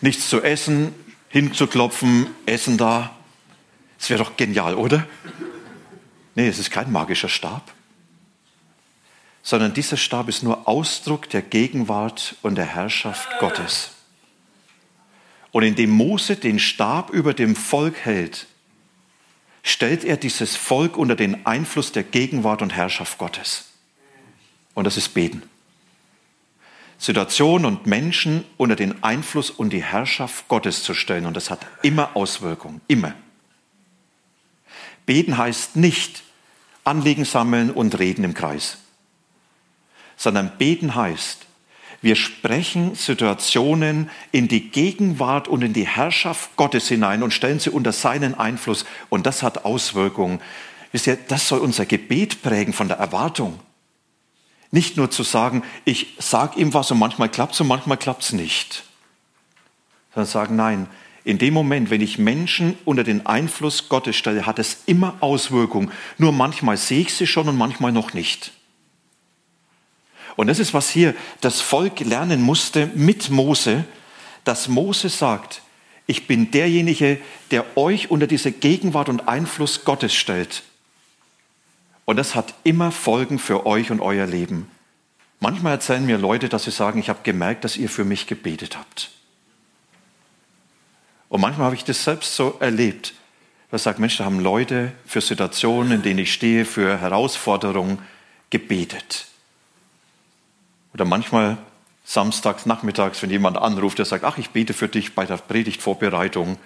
Nichts 0.01 0.29
zu 0.31 0.43
essen, 0.43 0.95
hinzuklopfen, 1.29 2.27
Essen 2.47 2.79
da. 2.79 3.15
Das 4.01 4.09
wäre 4.09 4.25
doch 4.25 4.37
genial, 4.37 4.75
oder? 4.75 5.07
Nee, 6.35 6.49
es 6.49 6.59
ist 6.59 6.71
kein 6.71 6.91
magischer 6.91 7.29
Stab, 7.29 7.71
sondern 9.43 9.75
dieser 9.75 9.99
Stab 9.99 10.29
ist 10.29 10.43
nur 10.43 10.67
Ausdruck 10.67 11.29
der 11.29 11.43
Gegenwart 11.43 12.35
und 12.41 12.55
der 12.57 12.65
Herrschaft 12.65 13.29
Gottes. 13.39 13.91
Und 15.53 15.65
indem 15.65 15.91
Mose 15.91 16.37
den 16.37 16.59
Stab 16.59 17.11
über 17.11 17.35
dem 17.35 17.55
Volk 17.55 17.97
hält, 17.99 18.47
stellt 19.63 20.05
er 20.05 20.17
dieses 20.17 20.57
Volk 20.57 20.97
unter 20.97 21.15
den 21.15 21.45
Einfluss 21.45 21.93
der 21.93 22.05
Gegenwart 22.05 22.63
und 22.63 22.75
Herrschaft 22.75 23.19
Gottes. 23.19 23.67
Und 24.73 24.85
das 24.85 24.97
ist 24.97 25.11
Beten. 25.11 25.43
Situationen 26.97 27.67
und 27.67 27.87
Menschen 27.87 28.45
unter 28.57 28.77
den 28.77 29.03
Einfluss 29.03 29.51
und 29.51 29.75
die 29.75 29.83
Herrschaft 29.83 30.49
Gottes 30.49 30.85
zu 30.85 30.95
stellen. 30.95 31.27
Und 31.27 31.37
das 31.37 31.51
hat 31.51 31.67
immer 31.83 32.17
Auswirkungen, 32.17 32.81
immer. 32.87 33.15
Beten 35.11 35.37
heißt 35.37 35.75
nicht 35.75 36.23
Anliegen 36.85 37.25
sammeln 37.25 37.73
und 37.73 37.99
reden 37.99 38.23
im 38.23 38.33
Kreis, 38.33 38.79
sondern 40.17 40.57
beten 40.57 40.95
heißt, 40.95 41.47
wir 42.01 42.15
sprechen 42.15 42.95
Situationen 42.95 44.09
in 44.31 44.47
die 44.47 44.71
Gegenwart 44.71 45.49
und 45.49 45.63
in 45.63 45.73
die 45.73 45.85
Herrschaft 45.85 46.55
Gottes 46.55 46.87
hinein 46.87 47.25
und 47.25 47.35
stellen 47.35 47.59
sie 47.59 47.71
unter 47.71 47.91
seinen 47.91 48.39
Einfluss. 48.39 48.85
Und 49.09 49.27
das 49.27 49.43
hat 49.43 49.65
Auswirkungen. 49.65 50.41
Wisst 50.93 51.09
ihr, 51.09 51.17
das 51.17 51.49
soll 51.49 51.59
unser 51.59 51.87
Gebet 51.87 52.41
prägen 52.43 52.73
von 52.73 52.87
der 52.87 52.99
Erwartung. 52.99 53.59
Nicht 54.71 54.97
nur 54.97 55.11
zu 55.11 55.25
sagen, 55.25 55.65
ich 55.85 56.15
sage 56.21 56.61
ihm 56.61 56.73
was 56.73 56.89
und 56.93 57.01
manchmal 57.01 57.31
klappt 57.31 57.55
es 57.55 57.61
und 57.61 57.67
manchmal 57.67 57.97
klappt 57.97 58.23
es 58.23 58.33
nicht. 58.33 58.85
Sondern 60.15 60.31
sagen, 60.31 60.55
nein, 60.55 60.87
in 61.25 61.39
dem 61.39 61.55
Moment, 61.55 61.91
wenn 61.91 62.01
ich 62.01 62.19
Menschen 62.19 62.79
unter 62.85 63.05
den 63.05 63.27
Einfluss 63.27 63.89
Gottes 63.89 64.17
stelle, 64.17 64.47
hat 64.47 64.59
es 64.59 64.85
immer 64.87 65.17
Auswirkungen. 65.21 65.93
Nur 66.19 66.33
manchmal 66.33 66.77
sehe 66.77 67.03
ich 67.03 67.15
sie 67.15 67.27
schon 67.27 67.49
und 67.49 67.59
manchmal 67.59 67.93
noch 67.93 68.15
nicht. 68.15 68.53
Und 70.37 70.47
das 70.47 70.59
ist, 70.59 70.73
was 70.73 70.89
hier 70.89 71.15
das 71.41 71.61
Volk 71.61 72.01
lernen 72.01 72.41
musste 72.41 72.91
mit 72.95 73.29
Mose, 73.31 73.85
dass 74.45 74.69
Mose 74.69 75.11
sagt, 75.11 75.61
ich 76.07 76.27
bin 76.27 76.51
derjenige, 76.51 77.21
der 77.51 77.77
euch 77.77 78.11
unter 78.11 78.27
diese 78.27 78.51
Gegenwart 78.51 79.09
und 79.09 79.29
Einfluss 79.29 79.85
Gottes 79.85 80.15
stellt. 80.15 80.63
Und 82.07 82.17
das 82.17 82.35
hat 82.35 82.55
immer 82.65 82.91
Folgen 82.91 83.39
für 83.39 83.67
euch 83.67 83.91
und 83.91 84.01
euer 84.01 84.27
Leben. 84.27 84.69
Manchmal 85.39 85.75
erzählen 85.75 86.05
mir 86.05 86.19
Leute, 86.19 86.49
dass 86.49 86.65
sie 86.65 86.71
sagen, 86.71 86.99
ich 86.99 87.09
habe 87.09 87.21
gemerkt, 87.23 87.65
dass 87.65 87.77
ihr 87.77 87.89
für 87.89 88.05
mich 88.05 88.27
gebetet 88.27 88.77
habt. 88.77 89.11
Und 91.31 91.41
manchmal 91.41 91.67
habe 91.67 91.77
ich 91.77 91.85
das 91.85 92.05
selbst 92.05 92.37
so 92.37 92.57
erlebt. 92.61 93.15
dass 93.71 93.83
ich 93.83 93.85
sage, 93.85 94.01
Mensch, 94.01 94.17
da 94.17 94.25
haben 94.25 94.41
Leute 94.41 94.91
für 95.07 95.21
Situationen, 95.21 95.93
in 95.93 96.03
denen 96.03 96.19
ich 96.19 96.33
stehe, 96.33 96.65
für 96.65 96.99
Herausforderungen 96.99 97.99
gebetet. 98.51 99.27
Oder 100.93 101.05
manchmal 101.05 101.57
samstags, 102.05 102.67
nachmittags, 102.67 103.23
wenn 103.23 103.31
jemand 103.31 103.57
anruft, 103.57 103.99
der 103.99 104.07
sagt, 104.07 104.25
ach, 104.25 104.39
ich 104.39 104.51
bete 104.51 104.75
für 104.75 104.89
dich 104.89 105.15
bei 105.15 105.25
der 105.25 105.37
Predigtvorbereitung. 105.37 106.59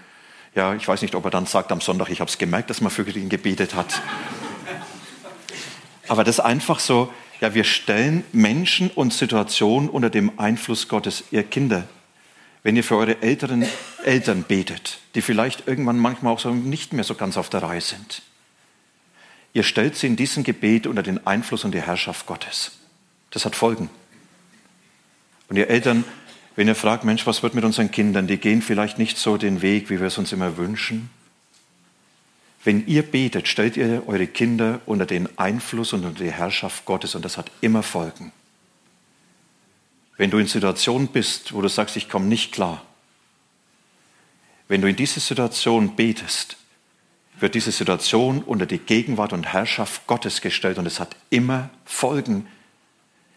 Ja, 0.54 0.74
ich 0.74 0.88
weiß 0.88 1.02
nicht, 1.02 1.14
ob 1.14 1.26
er 1.26 1.30
dann 1.30 1.44
sagt 1.44 1.70
am 1.70 1.82
Sonntag, 1.82 2.08
ich 2.08 2.20
habe 2.20 2.30
es 2.30 2.38
gemerkt, 2.38 2.70
dass 2.70 2.80
man 2.80 2.90
für 2.90 3.02
ihn 3.02 3.28
gebetet 3.28 3.74
hat. 3.74 4.00
Aber 6.08 6.24
das 6.24 6.38
ist 6.38 6.44
einfach 6.44 6.80
so, 6.80 7.12
ja, 7.42 7.52
wir 7.52 7.64
stellen 7.64 8.24
Menschen 8.32 8.90
und 8.90 9.12
Situationen 9.12 9.90
unter 9.90 10.08
dem 10.08 10.38
Einfluss 10.38 10.88
Gottes, 10.88 11.24
ihr 11.32 11.42
Kinder. 11.42 11.84
Wenn 12.64 12.76
ihr 12.76 12.82
für 12.82 12.96
eure 12.96 13.22
älteren 13.22 13.64
Eltern 14.04 14.42
betet, 14.42 14.98
die 15.14 15.22
vielleicht 15.22 15.68
irgendwann 15.68 15.98
manchmal 15.98 16.32
auch 16.32 16.40
so 16.40 16.52
nicht 16.52 16.92
mehr 16.92 17.04
so 17.04 17.14
ganz 17.14 17.36
auf 17.36 17.50
der 17.50 17.62
Reihe 17.62 17.82
sind. 17.82 18.22
Ihr 19.52 19.62
stellt 19.62 19.96
sie 19.96 20.08
in 20.08 20.16
diesem 20.16 20.42
Gebet 20.42 20.86
unter 20.86 21.02
den 21.02 21.24
Einfluss 21.26 21.64
und 21.64 21.72
die 21.72 21.82
Herrschaft 21.82 22.26
Gottes. 22.26 22.72
Das 23.30 23.44
hat 23.44 23.54
Folgen. 23.54 23.90
Und 25.48 25.56
ihr 25.56 25.68
Eltern, 25.68 26.04
wenn 26.56 26.66
ihr 26.66 26.74
fragt, 26.74 27.04
Mensch, 27.04 27.26
was 27.26 27.42
wird 27.42 27.54
mit 27.54 27.64
unseren 27.64 27.90
Kindern? 27.90 28.26
Die 28.26 28.38
gehen 28.38 28.62
vielleicht 28.62 28.98
nicht 28.98 29.18
so 29.18 29.36
den 29.36 29.60
Weg, 29.60 29.90
wie 29.90 30.00
wir 30.00 30.06
es 30.06 30.18
uns 30.18 30.32
immer 30.32 30.56
wünschen. 30.56 31.10
Wenn 32.64 32.86
ihr 32.86 33.02
betet, 33.02 33.46
stellt 33.46 33.76
ihr 33.76 34.04
eure 34.06 34.26
Kinder 34.26 34.80
unter 34.86 35.04
den 35.04 35.28
Einfluss 35.38 35.92
und 35.92 36.06
unter 36.06 36.24
die 36.24 36.32
Herrschaft 36.32 36.86
Gottes 36.86 37.14
und 37.14 37.26
das 37.26 37.36
hat 37.36 37.50
immer 37.60 37.82
Folgen. 37.82 38.32
Wenn 40.16 40.30
du 40.30 40.38
in 40.38 40.46
Situationen 40.46 41.08
bist, 41.08 41.52
wo 41.52 41.60
du 41.60 41.68
sagst, 41.68 41.96
ich 41.96 42.08
komme 42.08 42.26
nicht 42.26 42.52
klar, 42.52 42.82
wenn 44.68 44.80
du 44.80 44.88
in 44.88 44.96
diese 44.96 45.20
Situation 45.20 45.96
betest, 45.96 46.56
wird 47.38 47.54
diese 47.54 47.72
Situation 47.72 48.42
unter 48.42 48.64
die 48.64 48.78
Gegenwart 48.78 49.32
und 49.32 49.52
Herrschaft 49.52 50.06
Gottes 50.06 50.40
gestellt 50.40 50.78
und 50.78 50.86
es 50.86 51.00
hat 51.00 51.16
immer 51.30 51.70
Folgen. 51.84 52.46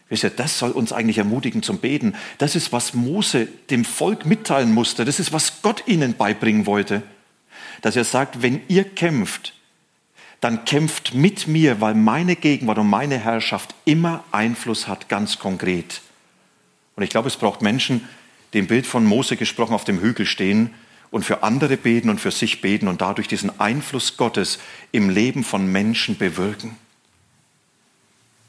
Wisst 0.08 0.24
ihr, 0.24 0.30
das 0.30 0.58
soll 0.58 0.70
uns 0.70 0.92
eigentlich 0.92 1.18
ermutigen 1.18 1.62
zum 1.62 1.78
Beten. 1.78 2.14
Das 2.38 2.56
ist, 2.56 2.72
was 2.72 2.94
Mose 2.94 3.46
dem 3.70 3.84
Volk 3.84 4.24
mitteilen 4.24 4.72
musste. 4.72 5.04
Das 5.04 5.20
ist, 5.20 5.32
was 5.32 5.60
Gott 5.62 5.82
ihnen 5.86 6.16
beibringen 6.16 6.64
wollte 6.64 7.02
dass 7.82 7.96
er 7.96 8.04
sagt, 8.04 8.42
wenn 8.42 8.60
ihr 8.68 8.84
kämpft, 8.84 9.54
dann 10.40 10.64
kämpft 10.64 11.14
mit 11.14 11.48
mir, 11.48 11.80
weil 11.80 11.94
meine 11.94 12.36
Gegenwart 12.36 12.78
und 12.78 12.88
meine 12.88 13.18
Herrschaft 13.18 13.74
immer 13.84 14.24
Einfluss 14.30 14.86
hat, 14.86 15.08
ganz 15.08 15.38
konkret. 15.38 16.02
Und 16.98 17.04
ich 17.04 17.10
glaube, 17.10 17.28
es 17.28 17.36
braucht 17.36 17.62
Menschen, 17.62 18.06
die 18.52 18.58
im 18.58 18.66
Bild 18.66 18.84
von 18.84 19.06
Mose 19.06 19.36
gesprochen 19.36 19.72
auf 19.72 19.84
dem 19.84 20.00
Hügel 20.00 20.26
stehen 20.26 20.74
und 21.12 21.22
für 21.24 21.44
andere 21.44 21.76
beten 21.76 22.10
und 22.10 22.20
für 22.20 22.32
sich 22.32 22.60
beten 22.60 22.88
und 22.88 23.00
dadurch 23.00 23.28
diesen 23.28 23.60
Einfluss 23.60 24.16
Gottes 24.16 24.58
im 24.92 25.08
Leben 25.08 25.44
von 25.44 25.70
Menschen 25.70 26.18
bewirken. 26.18 26.76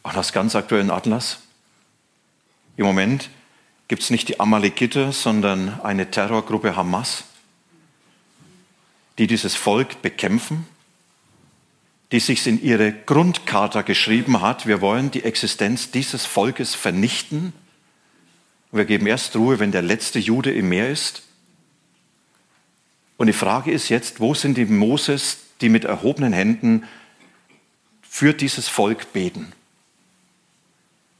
Und 0.03 0.17
das 0.17 0.33
ganz 0.33 0.55
aktuell 0.55 0.81
in 0.81 0.89
Atlas. 0.89 1.43
Im 2.75 2.85
Moment 2.85 3.29
gibt 3.87 4.01
es 4.01 4.09
nicht 4.09 4.27
die 4.27 4.39
Amalekiter, 4.39 5.11
sondern 5.11 5.79
eine 5.81 6.09
Terrorgruppe 6.09 6.75
Hamas 6.75 7.25
die 9.19 9.27
dieses 9.27 9.53
Volk 9.53 10.01
bekämpfen, 10.01 10.65
die 12.11 12.21
sich 12.21 12.47
in 12.47 12.63
ihre 12.63 12.91
Grundcharta 12.91 13.83
geschrieben 13.83 14.41
hat, 14.41 14.65
wir 14.65 14.81
wollen 14.81 15.11
die 15.11 15.23
Existenz 15.23 15.91
dieses 15.91 16.25
Volkes 16.25 16.73
vernichten. 16.73 17.53
Wir 18.71 18.85
geben 18.85 19.07
erst 19.07 19.35
Ruhe, 19.35 19.59
wenn 19.59 19.71
der 19.71 19.81
letzte 19.81 20.19
Jude 20.19 20.51
im 20.51 20.69
Meer 20.69 20.89
ist. 20.89 21.23
Und 23.17 23.27
die 23.27 23.33
Frage 23.33 23.71
ist 23.71 23.89
jetzt, 23.89 24.19
wo 24.19 24.33
sind 24.33 24.57
die 24.57 24.65
Moses, 24.65 25.39
die 25.61 25.69
mit 25.69 25.85
erhobenen 25.85 26.33
Händen 26.33 26.83
für 28.01 28.33
dieses 28.33 28.67
Volk 28.67 29.11
beten? 29.11 29.51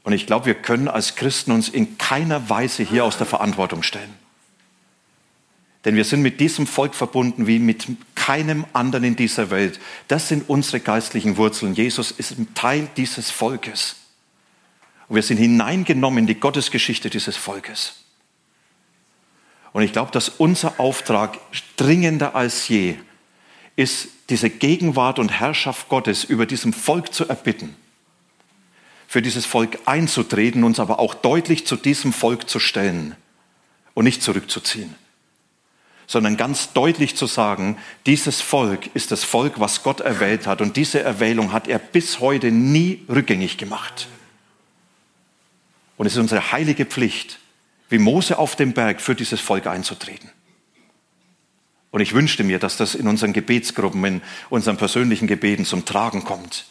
Und 0.02 0.12
ich 0.12 0.26
glaube, 0.26 0.46
wir 0.46 0.54
können 0.54 0.88
als 0.88 1.14
Christen 1.16 1.52
uns 1.52 1.68
in 1.68 1.98
keiner 1.98 2.48
Weise 2.48 2.82
hier 2.82 3.04
aus 3.04 3.18
der 3.18 3.26
Verantwortung 3.26 3.82
stellen. 3.82 4.14
Denn 5.84 5.94
wir 5.94 6.04
sind 6.04 6.22
mit 6.22 6.40
diesem 6.40 6.66
Volk 6.66 6.94
verbunden 6.94 7.46
wie 7.46 7.58
mit 7.58 7.86
keinem 8.14 8.66
anderen 8.72 9.04
in 9.04 9.16
dieser 9.16 9.50
Welt. 9.50 9.80
Das 10.08 10.28
sind 10.28 10.48
unsere 10.48 10.80
geistlichen 10.80 11.36
Wurzeln. 11.36 11.74
Jesus 11.74 12.10
ist 12.10 12.38
ein 12.38 12.54
Teil 12.54 12.88
dieses 12.96 13.30
Volkes. 13.30 13.96
Und 15.10 15.16
wir 15.16 15.24
sind 15.24 15.38
hineingenommen 15.38 16.20
in 16.20 16.26
die 16.28 16.38
Gottesgeschichte 16.38 17.10
dieses 17.10 17.36
Volkes. 17.36 17.96
Und 19.72 19.82
ich 19.82 19.92
glaube, 19.92 20.12
dass 20.12 20.28
unser 20.28 20.78
Auftrag 20.78 21.36
dringender 21.76 22.36
als 22.36 22.68
je 22.68 22.94
ist, 23.74 24.06
diese 24.28 24.50
Gegenwart 24.50 25.18
und 25.18 25.28
Herrschaft 25.28 25.88
Gottes 25.88 26.22
über 26.22 26.46
diesem 26.46 26.72
Volk 26.72 27.12
zu 27.12 27.28
erbitten, 27.28 27.74
für 29.08 29.20
dieses 29.20 29.46
Volk 29.46 29.80
einzutreten, 29.84 30.62
uns 30.62 30.78
aber 30.78 31.00
auch 31.00 31.14
deutlich 31.14 31.66
zu 31.66 31.74
diesem 31.74 32.12
Volk 32.12 32.48
zu 32.48 32.60
stellen 32.60 33.16
und 33.94 34.04
nicht 34.04 34.22
zurückzuziehen 34.22 34.94
sondern 36.06 36.36
ganz 36.36 36.72
deutlich 36.72 37.14
zu 37.14 37.26
sagen, 37.26 37.78
dieses 38.04 38.40
Volk 38.40 38.90
ist 38.94 39.12
das 39.12 39.22
Volk, 39.22 39.60
was 39.60 39.84
Gott 39.84 40.00
erwählt 40.00 40.48
hat. 40.48 40.60
Und 40.60 40.76
diese 40.76 41.00
Erwählung 41.00 41.52
hat 41.52 41.68
er 41.68 41.78
bis 41.78 42.18
heute 42.18 42.50
nie 42.50 43.04
rückgängig 43.08 43.58
gemacht. 43.58 44.08
Und 46.00 46.06
es 46.06 46.14
ist 46.14 46.18
unsere 46.18 46.50
heilige 46.50 46.86
Pflicht, 46.86 47.38
wie 47.90 47.98
Mose 47.98 48.38
auf 48.38 48.56
dem 48.56 48.72
Berg 48.72 49.02
für 49.02 49.14
dieses 49.14 49.38
Volk 49.38 49.66
einzutreten. 49.66 50.30
Und 51.90 52.00
ich 52.00 52.14
wünschte 52.14 52.42
mir, 52.42 52.58
dass 52.58 52.78
das 52.78 52.94
in 52.94 53.06
unseren 53.06 53.34
Gebetsgruppen, 53.34 54.02
in 54.06 54.22
unseren 54.48 54.78
persönlichen 54.78 55.26
Gebeten 55.26 55.66
zum 55.66 55.84
Tragen 55.84 56.24
kommt. 56.24 56.64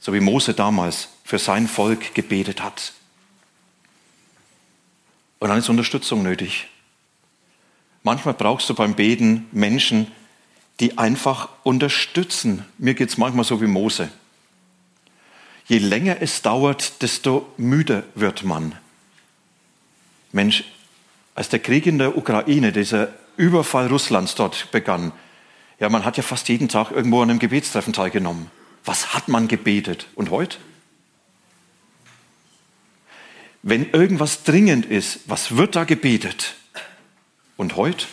So 0.00 0.12
wie 0.12 0.18
Mose 0.18 0.52
damals 0.52 1.10
für 1.22 1.38
sein 1.38 1.68
Volk 1.68 2.12
gebetet 2.12 2.60
hat. 2.60 2.92
Und 5.38 5.50
dann 5.50 5.58
ist 5.58 5.68
Unterstützung 5.68 6.24
nötig. 6.24 6.66
Manchmal 8.02 8.34
brauchst 8.34 8.68
du 8.68 8.74
beim 8.74 8.96
Beten 8.96 9.46
Menschen, 9.52 10.10
die 10.80 10.98
einfach 10.98 11.50
unterstützen. 11.62 12.64
Mir 12.78 12.94
geht 12.94 13.10
es 13.10 13.16
manchmal 13.16 13.44
so 13.44 13.62
wie 13.62 13.68
Mose. 13.68 14.10
Je 15.70 15.78
länger 15.78 16.20
es 16.20 16.42
dauert, 16.42 17.00
desto 17.00 17.46
müder 17.56 18.02
wird 18.16 18.42
man. 18.42 18.74
Mensch, 20.32 20.64
als 21.36 21.48
der 21.48 21.60
Krieg 21.60 21.86
in 21.86 21.96
der 21.96 22.18
Ukraine, 22.18 22.72
dieser 22.72 23.14
Überfall 23.36 23.86
Russlands 23.86 24.34
dort 24.34 24.72
begann, 24.72 25.12
ja, 25.78 25.88
man 25.88 26.04
hat 26.04 26.16
ja 26.16 26.24
fast 26.24 26.48
jeden 26.48 26.68
Tag 26.68 26.90
irgendwo 26.90 27.22
an 27.22 27.30
einem 27.30 27.38
Gebetstreffen 27.38 27.92
teilgenommen. 27.92 28.50
Was 28.84 29.14
hat 29.14 29.28
man 29.28 29.46
gebetet? 29.46 30.08
Und 30.16 30.30
heute? 30.30 30.58
Wenn 33.62 33.90
irgendwas 33.90 34.42
dringend 34.42 34.86
ist, 34.86 35.20
was 35.26 35.56
wird 35.56 35.76
da 35.76 35.84
gebetet? 35.84 36.56
Und 37.56 37.76
heute? 37.76 38.06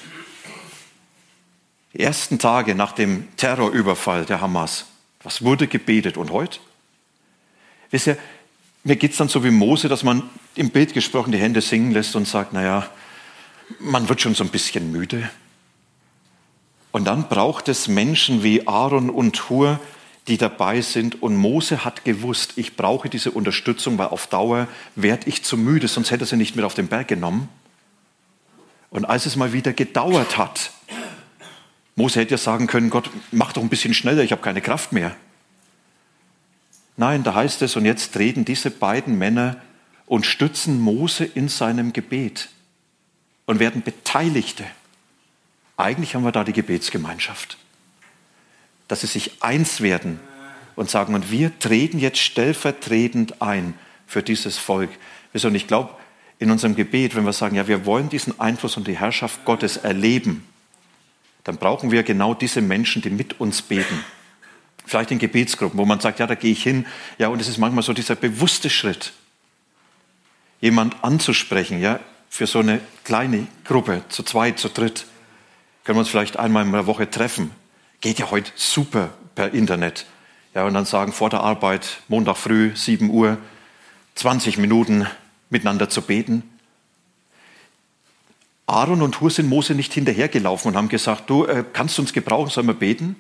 Die 1.94 2.02
ersten 2.02 2.38
Tage 2.38 2.76
nach 2.76 2.92
dem 2.92 3.36
Terrorüberfall 3.36 4.26
der 4.26 4.42
Hamas. 4.42 4.86
Was 5.24 5.42
wurde 5.42 5.68
gebetet? 5.68 6.18
Und 6.18 6.30
heute? 6.30 6.60
Wisst 7.92 8.08
ihr, 8.08 8.18
mir 8.84 8.96
geht 8.96 9.12
es 9.12 9.18
dann 9.18 9.30
so 9.30 9.44
wie 9.44 9.52
Mose, 9.52 9.88
dass 9.88 10.04
man 10.04 10.24
im 10.56 10.70
Bild 10.70 10.94
gesprochen 10.94 11.32
die 11.32 11.38
Hände 11.38 11.62
singen 11.62 11.92
lässt 11.92 12.16
und 12.16 12.28
sagt, 12.28 12.54
naja, 12.54 12.88
man 13.80 14.08
wird 14.10 14.22
schon 14.22 14.36
so 14.36 14.44
ein 14.44 14.50
bisschen 14.50 14.92
müde. 14.92 15.30
Und 16.92 17.06
dann 17.06 17.28
braucht 17.28 17.68
es 17.68 17.88
Menschen 17.88 18.44
wie 18.44 18.68
Aaron 18.68 19.10
und 19.10 19.50
Hur, 19.50 19.80
die 20.28 20.38
dabei 20.38 20.82
sind. 20.82 21.22
Und 21.22 21.36
Mose 21.36 21.86
hat 21.86 22.06
gewusst, 22.06 22.54
ich 22.56 22.76
brauche 22.76 23.10
diese 23.10 23.32
Unterstützung, 23.32 23.98
weil 23.98 24.08
auf 24.08 24.28
Dauer 24.28 24.68
werde 24.96 25.28
ich 25.28 25.44
zu 25.44 25.58
müde, 25.58 25.88
sonst 25.88 26.12
hätte 26.12 26.24
er 26.24 26.28
sie 26.28 26.38
nicht 26.38 26.56
mit 26.56 26.66
auf 26.66 26.74
den 26.74 26.88
Berg 26.88 27.08
genommen. 27.08 27.50
Und 28.90 29.06
als 29.06 29.26
es 29.26 29.36
mal 29.36 29.54
wieder 29.54 29.74
gedauert 29.74 30.38
hat, 30.38 30.72
Mose 31.96 32.20
hätte 32.20 32.32
ja 32.32 32.38
sagen 32.38 32.68
können, 32.68 32.90
Gott, 32.90 33.10
mach 33.32 33.54
doch 33.54 33.62
ein 33.62 33.70
bisschen 33.70 33.94
schneller, 33.94 34.24
ich 34.24 34.32
habe 34.32 34.42
keine 34.42 34.62
Kraft 34.62 34.92
mehr. 34.92 35.16
Nein, 36.98 37.24
da 37.24 37.36
heißt 37.36 37.62
es, 37.62 37.76
und 37.76 37.86
jetzt 37.86 38.14
treten 38.14 38.44
diese 38.44 38.72
beiden 38.72 39.18
Männer 39.18 39.62
und 40.06 40.26
stützen 40.26 40.82
Mose 40.82 41.24
in 41.24 41.48
seinem 41.48 41.94
Gebet 41.94 42.50
und 43.46 43.60
werden 43.60 43.82
Beteiligte. 43.84 44.66
Eigentlich 45.78 46.16
haben 46.16 46.24
wir 46.24 46.32
da 46.32 46.44
die 46.44 46.54
Gebetsgemeinschaft 46.54 47.58
dass 48.88 49.02
sie 49.02 49.08
sich 49.08 49.44
eins 49.44 49.82
werden 49.82 50.20
und 50.76 50.90
sagen, 50.90 51.14
und 51.14 51.32
wir 51.32 51.58
treten 51.60 52.00
jetzt 52.00 52.20
stellvertretend 52.20 53.42
ein 53.42 53.74
für 54.06 54.24
dieses 54.24 54.58
Volk. 54.58 54.90
Und 55.34 55.56
ich 55.56 55.68
glaube, 55.68 55.92
in 56.40 56.52
unserem 56.52 56.76
Gebet, 56.76 57.16
wenn 57.16 57.26
wir 57.26 57.34
sagen, 57.34 57.56
ja, 57.56 57.68
wir 57.68 57.86
wollen 57.86 58.10
diesen 58.10 58.40
Einfluss 58.40 58.78
und 58.78 58.88
die 58.88 58.98
Herrschaft 58.98 59.44
Gottes 59.44 59.78
erleben, 59.78 60.46
dann 61.44 61.58
brauchen 61.58 61.92
wir 61.92 62.04
genau 62.04 62.34
diese 62.34 62.62
Menschen, 62.62 63.02
die 63.02 63.10
mit 63.10 63.40
uns 63.40 63.62
beten. 63.62 64.04
Vielleicht 64.88 65.12
in 65.12 65.20
Gebetsgruppen, 65.20 65.78
wo 65.78 65.86
man 65.86 66.00
sagt, 66.00 66.20
ja, 66.20 66.26
da 66.26 66.36
gehe 66.36 66.52
ich 66.52 66.64
hin. 66.64 66.88
Ja, 67.20 67.28
und 67.28 67.40
es 67.40 67.48
ist 67.48 67.58
manchmal 67.58 67.84
so 67.84 67.94
dieser 67.94 68.16
bewusste 68.16 68.70
Schritt, 68.70 69.14
jemand 70.62 71.04
anzusprechen, 71.04 71.80
ja, 71.80 72.00
für 72.30 72.48
so 72.48 72.60
eine 72.60 72.80
kleine 73.04 73.48
Gruppe, 73.66 74.02
zu 74.10 74.24
zweit, 74.24 74.58
zu 74.58 74.70
dritt. 74.70 75.06
Können 75.84 75.98
wir 75.98 76.00
uns 76.00 76.10
vielleicht 76.10 76.38
einmal 76.38 76.66
in 76.66 76.72
der 76.72 76.88
Woche 76.88 77.10
treffen 77.10 77.52
Geht 78.00 78.20
ja 78.20 78.30
heute 78.30 78.52
super 78.56 79.10
per 79.34 79.54
Internet. 79.54 80.06
Ja, 80.54 80.66
und 80.66 80.74
dann 80.74 80.86
sagen 80.86 81.14
vor 81.14 81.30
der 81.30 81.42
Arbeit, 81.42 82.02
Montag 82.08 82.38
früh, 82.38 82.72
7 82.76 83.10
Uhr, 83.10 83.38
20 84.16 84.58
Minuten 84.58 85.08
miteinander 85.50 85.90
zu 85.90 86.02
beten. 86.02 86.44
Aaron 88.68 89.02
und 89.02 89.20
Hur 89.20 89.32
sind 89.32 89.50
Mose 89.50 89.74
nicht 89.74 89.94
hinterhergelaufen 89.94 90.70
und 90.70 90.78
haben 90.78 90.90
gesagt, 90.90 91.30
du 91.30 91.46
äh, 91.46 91.64
kannst 91.74 91.98
uns 92.00 92.14
gebrauchen, 92.14 92.50
sollen 92.50 92.68
wir 92.68 92.74
beten? 92.74 93.16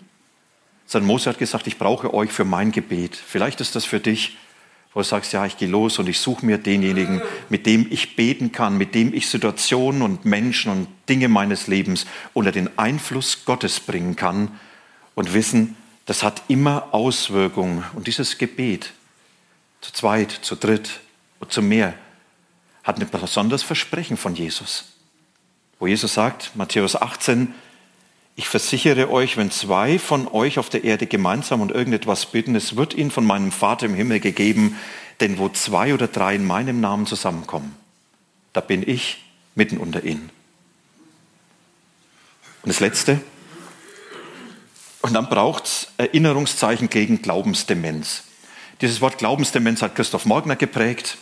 Sondern 0.88 1.08
Mose 1.08 1.30
hat 1.30 1.38
gesagt, 1.38 1.68
ich 1.68 1.78
brauche 1.78 2.14
euch 2.14 2.32
für 2.32 2.46
mein 2.46 2.72
Gebet. 2.72 3.16
Vielleicht 3.16 3.62
ist 3.62 3.76
das 3.76 3.86
für 3.86 4.00
dich, 4.00 4.38
wo 4.94 5.02
du 5.02 5.06
sagst, 5.06 5.32
ja, 5.32 5.46
ich 5.46 5.58
gehe 5.58 5.68
los 5.68 6.00
und 6.00 6.10
ich 6.10 6.20
suche 6.20 6.44
mir 6.44 6.58
denjenigen, 6.58 7.22
mit 7.50 7.68
dem 7.68 7.86
ich 7.92 8.16
beten 8.16 8.52
kann, 8.52 8.80
mit 8.80 8.96
dem 8.96 9.14
ich 9.14 9.30
Situationen 9.30 10.02
und 10.02 10.26
Menschen 10.26 10.72
und 10.72 10.88
Dinge 11.08 11.28
meines 11.28 11.68
Lebens 11.68 12.08
unter 12.34 12.52
den 12.52 12.80
Einfluss 12.80 13.46
Gottes 13.46 13.80
bringen 13.80 14.16
kann 14.16 14.58
und 15.14 15.36
wissen, 15.36 15.76
das 16.08 16.24
hat 16.24 16.42
immer 16.48 16.88
Auswirkungen. 16.94 17.84
Und 17.94 18.08
dieses 18.08 18.38
Gebet, 18.38 18.94
zu 19.82 19.92
zweit, 19.92 20.32
zu 20.32 20.56
dritt 20.56 21.02
und 21.40 21.52
zu 21.52 21.62
mehr, 21.62 21.94
hat 22.84 23.00
ein 23.00 23.10
besonderes 23.10 23.62
Versprechen 23.62 24.16
von 24.16 24.34
Jesus. 24.34 24.86
Wo 25.80 25.86
Jesus 25.86 26.14
sagt, 26.14 26.56
Matthäus 26.56 26.96
18, 26.96 27.54
ich 28.38 28.48
versichere 28.48 29.10
euch, 29.10 29.36
wenn 29.36 29.50
zwei 29.50 29.98
von 29.98 30.28
euch 30.28 30.60
auf 30.60 30.70
der 30.70 30.84
Erde 30.84 31.08
gemeinsam 31.08 31.60
und 31.60 31.72
irgendetwas 31.72 32.28
bitten, 32.28 32.56
es 32.56 32.76
wird 32.76 32.94
ihnen 32.94 33.10
von 33.10 33.26
meinem 33.26 33.52
Vater 33.52 33.88
im 33.88 33.96
Himmel 33.96 34.20
gegeben, 34.20 34.78
denn 35.20 35.40
wo 35.40 35.50
zwei 35.50 35.92
oder 35.92 36.08
drei 36.08 36.36
in 36.36 36.46
meinem 36.46 36.80
Namen 36.80 37.08
zusammenkommen, 37.08 37.76
da 38.54 38.62
bin 38.62 38.88
ich 38.88 39.26
mitten 39.56 39.78
unter 39.80 40.04
ihnen. 40.04 40.30
Und 42.62 42.70
das 42.70 42.80
Letzte, 42.80 43.20
und 45.02 45.14
dann 45.14 45.30
braucht 45.30 45.66
es 45.66 45.88
Erinnerungszeichen 45.98 46.92
gegen 46.92 47.24
Glaubensdemenz. 47.24 48.24
Dieses 48.82 49.02
Wort 49.02 49.18
Glaubensdemenz 49.18 49.82
hat 49.82 49.96
Christoph 49.96 50.26
Morgner 50.26 50.56
geprägt. 50.56 51.18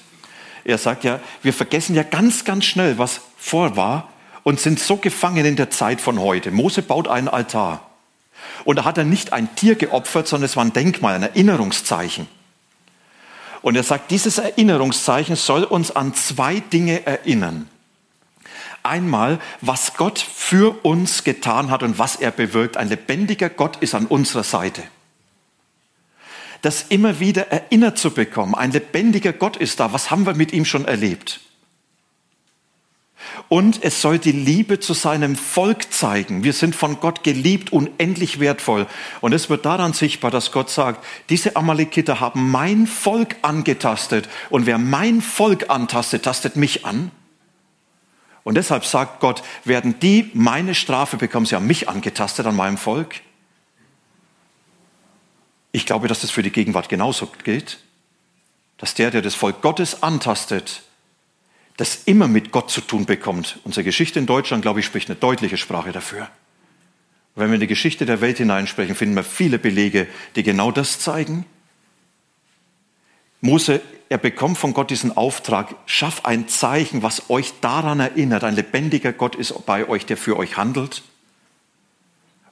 Er 0.65 0.77
sagt 0.77 1.05
ja, 1.05 1.21
wir 1.43 1.53
vergessen 1.53 1.95
ja 1.95 2.03
ganz, 2.03 2.43
ganz 2.43 2.65
schnell, 2.65 2.97
was 2.97 3.21
vor 3.37 3.77
war 3.77 4.09
und 4.45 4.61
sind 4.61 4.79
so 4.79 4.95
gefangen 4.95 5.45
in 5.45 5.57
der 5.57 5.69
Zeit 5.69 5.99
von 5.99 6.19
heute. 6.21 6.51
Mose 6.51 6.81
baut 6.81 7.09
einen 7.09 7.27
Altar. 7.27 7.89
Und 8.63 8.77
da 8.77 8.85
hat 8.85 8.97
er 8.97 9.03
nicht 9.03 9.33
ein 9.33 9.53
Tier 9.55 9.75
geopfert, 9.75 10.29
sondern 10.29 10.45
es 10.45 10.55
war 10.55 10.63
ein 10.63 10.71
Denkmal, 10.71 11.15
ein 11.15 11.23
Erinnerungszeichen. 11.23 12.27
Und 13.61 13.75
er 13.75 13.83
sagt, 13.83 14.11
dieses 14.11 14.37
Erinnerungszeichen 14.37 15.35
soll 15.35 15.65
uns 15.65 15.91
an 15.91 16.13
zwei 16.13 16.61
Dinge 16.61 17.05
erinnern 17.05 17.67
einmal, 18.85 19.39
was 19.61 19.95
Gott 19.95 20.19
für 20.19 20.85
uns 20.85 21.23
getan 21.23 21.71
hat 21.71 21.83
und 21.83 21.99
was 21.99 22.15
er 22.15 22.31
bewirkt. 22.31 22.77
Ein 22.77 22.89
lebendiger 22.89 23.49
Gott 23.49 23.77
ist 23.77 23.95
an 23.95 24.05
unserer 24.05 24.43
Seite. 24.43 24.83
Das 26.61 26.83
immer 26.89 27.19
wieder 27.19 27.51
erinnert 27.51 27.97
zu 27.97 28.11
bekommen, 28.11 28.55
ein 28.55 28.71
lebendiger 28.71 29.33
Gott 29.33 29.57
ist 29.57 29.79
da, 29.79 29.91
was 29.93 30.09
haben 30.09 30.25
wir 30.25 30.35
mit 30.35 30.53
ihm 30.53 30.65
schon 30.65 30.85
erlebt? 30.85 31.41
Und 33.47 33.83
es 33.83 34.01
soll 34.01 34.19
die 34.19 34.31
Liebe 34.31 34.79
zu 34.79 34.93
seinem 34.93 35.35
Volk 35.35 35.93
zeigen. 35.93 36.43
Wir 36.43 36.53
sind 36.53 36.75
von 36.75 36.99
Gott 36.99 37.23
geliebt, 37.23 37.71
unendlich 37.71 38.39
wertvoll. 38.39 38.87
Und 39.21 39.33
es 39.33 39.49
wird 39.49 39.65
daran 39.65 39.93
sichtbar, 39.93 40.31
dass 40.31 40.51
Gott 40.51 40.69
sagt, 40.69 41.05
diese 41.29 41.55
Amalekiter 41.55 42.19
haben 42.19 42.49
mein 42.49 42.87
Volk 42.87 43.35
angetastet. 43.41 44.29
Und 44.49 44.65
wer 44.65 44.77
mein 44.77 45.21
Volk 45.21 45.69
antastet, 45.69 46.23
tastet 46.23 46.55
mich 46.55 46.85
an. 46.85 47.11
Und 48.43 48.55
deshalb 48.55 48.85
sagt 48.85 49.19
Gott, 49.21 49.41
werden 49.63 49.99
die 49.99 50.29
meine 50.33 50.75
Strafe 50.75 51.17
bekommen, 51.17 51.47
sie 51.47 51.55
haben 51.55 51.67
mich 51.67 51.89
angetastet 51.89 52.45
an 52.45 52.55
meinem 52.55 52.77
Volk. 52.77 53.21
Ich 55.71 55.85
glaube, 55.85 56.07
dass 56.07 56.21
das 56.21 56.31
für 56.31 56.43
die 56.43 56.51
Gegenwart 56.51 56.87
genauso 56.87 57.27
gilt. 57.43 57.79
Dass 58.77 58.93
der, 58.93 59.11
der 59.11 59.21
das 59.21 59.35
Volk 59.35 59.61
Gottes 59.61 60.03
antastet, 60.03 60.83
das 61.77 62.03
immer 62.05 62.27
mit 62.27 62.51
Gott 62.51 62.71
zu 62.71 62.81
tun 62.81 63.05
bekommt. 63.05 63.59
Unsere 63.63 63.83
Geschichte 63.83 64.19
in 64.19 64.25
Deutschland, 64.25 64.61
glaube 64.61 64.79
ich, 64.79 64.85
spricht 64.85 65.09
eine 65.09 65.19
deutliche 65.19 65.57
Sprache 65.57 65.91
dafür. 65.91 66.29
wenn 67.35 67.49
wir 67.49 67.55
in 67.55 67.61
die 67.61 67.67
Geschichte 67.67 68.05
der 68.05 68.21
Welt 68.21 68.37
hineinsprechen, 68.37 68.95
finden 68.95 69.15
wir 69.15 69.23
viele 69.23 69.59
Belege, 69.59 70.07
die 70.35 70.43
genau 70.43 70.71
das 70.71 70.99
zeigen. 70.99 71.45
Mose 73.41 73.81
er 74.07 74.17
bekommt 74.17 74.57
von 74.57 74.73
Gott 74.73 74.91
diesen 74.91 75.17
Auftrag, 75.17 75.75
schaff 75.87 76.25
ein 76.25 76.47
Zeichen, 76.47 77.01
was 77.01 77.29
euch 77.29 77.53
daran 77.61 77.99
erinnert, 77.99 78.43
ein 78.43 78.55
lebendiger 78.55 79.11
Gott 79.11 79.35
ist 79.35 79.65
bei 79.65 79.87
euch, 79.87 80.05
der 80.05 80.17
für 80.17 80.37
euch 80.37 80.57
handelt. 80.57 81.01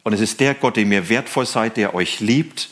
Und 0.03 0.13
es 0.13 0.19
ist 0.19 0.39
der 0.39 0.55
Gott, 0.55 0.77
dem 0.77 0.91
ihr 0.91 1.09
wertvoll 1.09 1.45
seid, 1.45 1.77
der 1.77 1.93
euch 1.93 2.19
liebt 2.19 2.69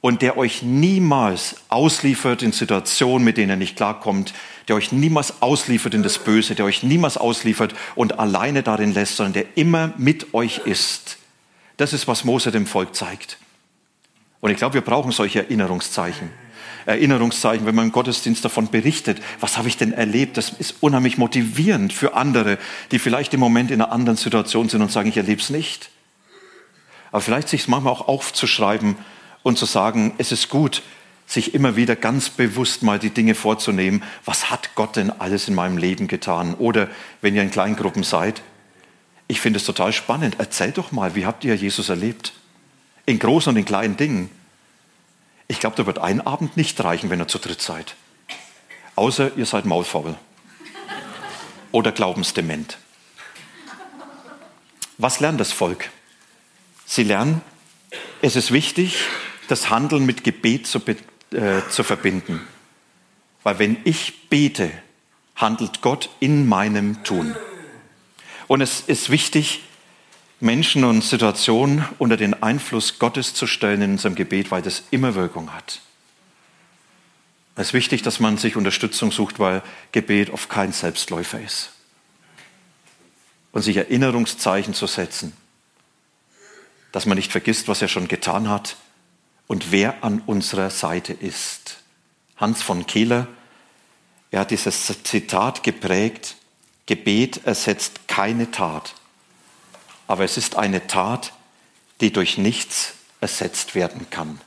und 0.00 0.22
der 0.22 0.36
euch 0.36 0.62
niemals 0.62 1.56
ausliefert 1.68 2.42
in 2.42 2.52
Situationen, 2.52 3.24
mit 3.24 3.36
denen 3.36 3.50
ihr 3.50 3.56
nicht 3.56 3.76
klarkommt, 3.76 4.34
der 4.68 4.76
euch 4.76 4.92
niemals 4.92 5.42
ausliefert 5.42 5.94
in 5.94 6.02
das 6.02 6.18
Böse, 6.18 6.54
der 6.54 6.64
euch 6.64 6.82
niemals 6.82 7.16
ausliefert 7.16 7.74
und 7.94 8.18
alleine 8.18 8.62
darin 8.62 8.94
lässt, 8.94 9.16
sondern 9.16 9.32
der 9.32 9.56
immer 9.56 9.92
mit 9.96 10.34
euch 10.34 10.58
ist. 10.58 11.18
Das 11.76 11.92
ist, 11.92 12.08
was 12.08 12.24
Mose 12.24 12.50
dem 12.50 12.66
Volk 12.66 12.94
zeigt. 12.94 13.38
Und 14.40 14.50
ich 14.50 14.58
glaube, 14.58 14.74
wir 14.74 14.80
brauchen 14.80 15.12
solche 15.12 15.40
Erinnerungszeichen. 15.40 16.30
Erinnerungszeichen, 16.86 17.66
wenn 17.66 17.74
man 17.74 17.86
im 17.86 17.92
Gottesdienst 17.92 18.44
davon 18.44 18.70
berichtet, 18.70 19.20
was 19.40 19.58
habe 19.58 19.66
ich 19.68 19.76
denn 19.76 19.92
erlebt? 19.92 20.36
Das 20.36 20.50
ist 20.50 20.76
unheimlich 20.80 21.18
motivierend 21.18 21.92
für 21.92 22.14
andere, 22.14 22.58
die 22.92 23.00
vielleicht 23.00 23.34
im 23.34 23.40
Moment 23.40 23.72
in 23.72 23.82
einer 23.82 23.92
anderen 23.92 24.16
Situation 24.16 24.68
sind 24.68 24.82
und 24.82 24.92
sagen, 24.92 25.08
ich 25.08 25.16
erlebe 25.16 25.40
es 25.40 25.50
nicht. 25.50 25.90
Aber 27.10 27.20
vielleicht 27.20 27.48
sich 27.48 27.66
manchmal 27.66 27.92
auch 27.92 28.06
aufzuschreiben 28.08 28.96
und 29.46 29.56
zu 29.56 29.64
sagen, 29.64 30.12
es 30.18 30.32
ist 30.32 30.48
gut, 30.48 30.82
sich 31.24 31.54
immer 31.54 31.76
wieder 31.76 31.94
ganz 31.94 32.30
bewusst 32.30 32.82
mal 32.82 32.98
die 32.98 33.10
Dinge 33.10 33.36
vorzunehmen. 33.36 34.02
Was 34.24 34.50
hat 34.50 34.74
Gott 34.74 34.96
denn 34.96 35.08
alles 35.08 35.46
in 35.46 35.54
meinem 35.54 35.78
Leben 35.78 36.08
getan? 36.08 36.54
Oder 36.54 36.88
wenn 37.20 37.36
ihr 37.36 37.42
in 37.42 37.52
Kleingruppen 37.52 38.02
seid, 38.02 38.42
ich 39.28 39.40
finde 39.40 39.58
es 39.58 39.64
total 39.64 39.92
spannend. 39.92 40.40
Erzählt 40.40 40.78
doch 40.78 40.90
mal, 40.90 41.14
wie 41.14 41.26
habt 41.26 41.44
ihr 41.44 41.54
Jesus 41.54 41.90
erlebt? 41.90 42.32
In 43.06 43.20
großen 43.20 43.50
und 43.50 43.56
in 43.56 43.64
kleinen 43.64 43.96
Dingen. 43.96 44.30
Ich 45.46 45.60
glaube, 45.60 45.76
da 45.76 45.86
wird 45.86 46.00
ein 46.00 46.26
Abend 46.26 46.56
nicht 46.56 46.82
reichen, 46.82 47.08
wenn 47.08 47.20
ihr 47.20 47.28
zu 47.28 47.38
dritt 47.38 47.62
seid. 47.62 47.94
Außer 48.96 49.30
ihr 49.36 49.46
seid 49.46 49.64
maulfaul 49.64 50.16
oder 51.70 51.92
glaubensdement. 51.92 52.78
Was 54.98 55.20
lernt 55.20 55.38
das 55.38 55.52
Volk? 55.52 55.90
Sie 56.84 57.04
lernen, 57.04 57.42
es 58.22 58.34
ist 58.34 58.50
wichtig, 58.50 58.96
das 59.48 59.70
Handeln 59.70 60.06
mit 60.06 60.24
Gebet 60.24 60.66
zu, 60.66 60.80
äh, 61.32 61.62
zu 61.70 61.82
verbinden. 61.82 62.40
Weil 63.42 63.58
wenn 63.58 63.76
ich 63.84 64.28
bete, 64.28 64.70
handelt 65.36 65.82
Gott 65.82 66.10
in 66.20 66.48
meinem 66.48 67.04
Tun. 67.04 67.36
Und 68.48 68.60
es 68.60 68.80
ist 68.80 69.10
wichtig, 69.10 69.62
Menschen 70.40 70.84
und 70.84 71.02
Situationen 71.02 71.84
unter 71.98 72.16
den 72.16 72.42
Einfluss 72.42 72.98
Gottes 72.98 73.34
zu 73.34 73.46
stellen 73.46 73.82
in 73.82 73.92
unserem 73.92 74.14
Gebet, 74.14 74.50
weil 74.50 74.62
das 74.62 74.84
immer 74.90 75.14
Wirkung 75.14 75.52
hat. 75.54 75.80
Es 77.54 77.68
ist 77.68 77.72
wichtig, 77.72 78.02
dass 78.02 78.20
man 78.20 78.36
sich 78.36 78.56
Unterstützung 78.56 79.12
sucht, 79.12 79.38
weil 79.38 79.62
Gebet 79.92 80.30
oft 80.30 80.50
kein 80.50 80.72
Selbstläufer 80.72 81.40
ist. 81.40 81.72
Und 83.52 83.62
sich 83.62 83.76
Erinnerungszeichen 83.76 84.74
zu 84.74 84.86
setzen. 84.86 85.32
dass 86.92 87.04
man 87.04 87.18
nicht 87.18 87.30
vergisst, 87.30 87.68
was 87.68 87.82
er 87.82 87.88
schon 87.88 88.08
getan 88.08 88.48
hat 88.48 88.76
und 89.46 89.72
wer 89.72 90.02
an 90.04 90.22
unserer 90.26 90.70
Seite 90.70 91.12
ist. 91.12 91.78
Hans 92.36 92.62
von 92.62 92.86
Kehler, 92.86 93.28
er 94.30 94.40
hat 94.40 94.50
dieses 94.50 94.92
Zitat 95.04 95.62
geprägt, 95.62 96.36
Gebet 96.86 97.46
ersetzt 97.46 98.06
keine 98.08 98.50
Tat, 98.50 98.94
aber 100.06 100.24
es 100.24 100.36
ist 100.36 100.56
eine 100.56 100.86
Tat, 100.86 101.32
die 102.00 102.12
durch 102.12 102.38
nichts 102.38 102.94
ersetzt 103.20 103.74
werden 103.74 104.08
kann. 104.10 104.40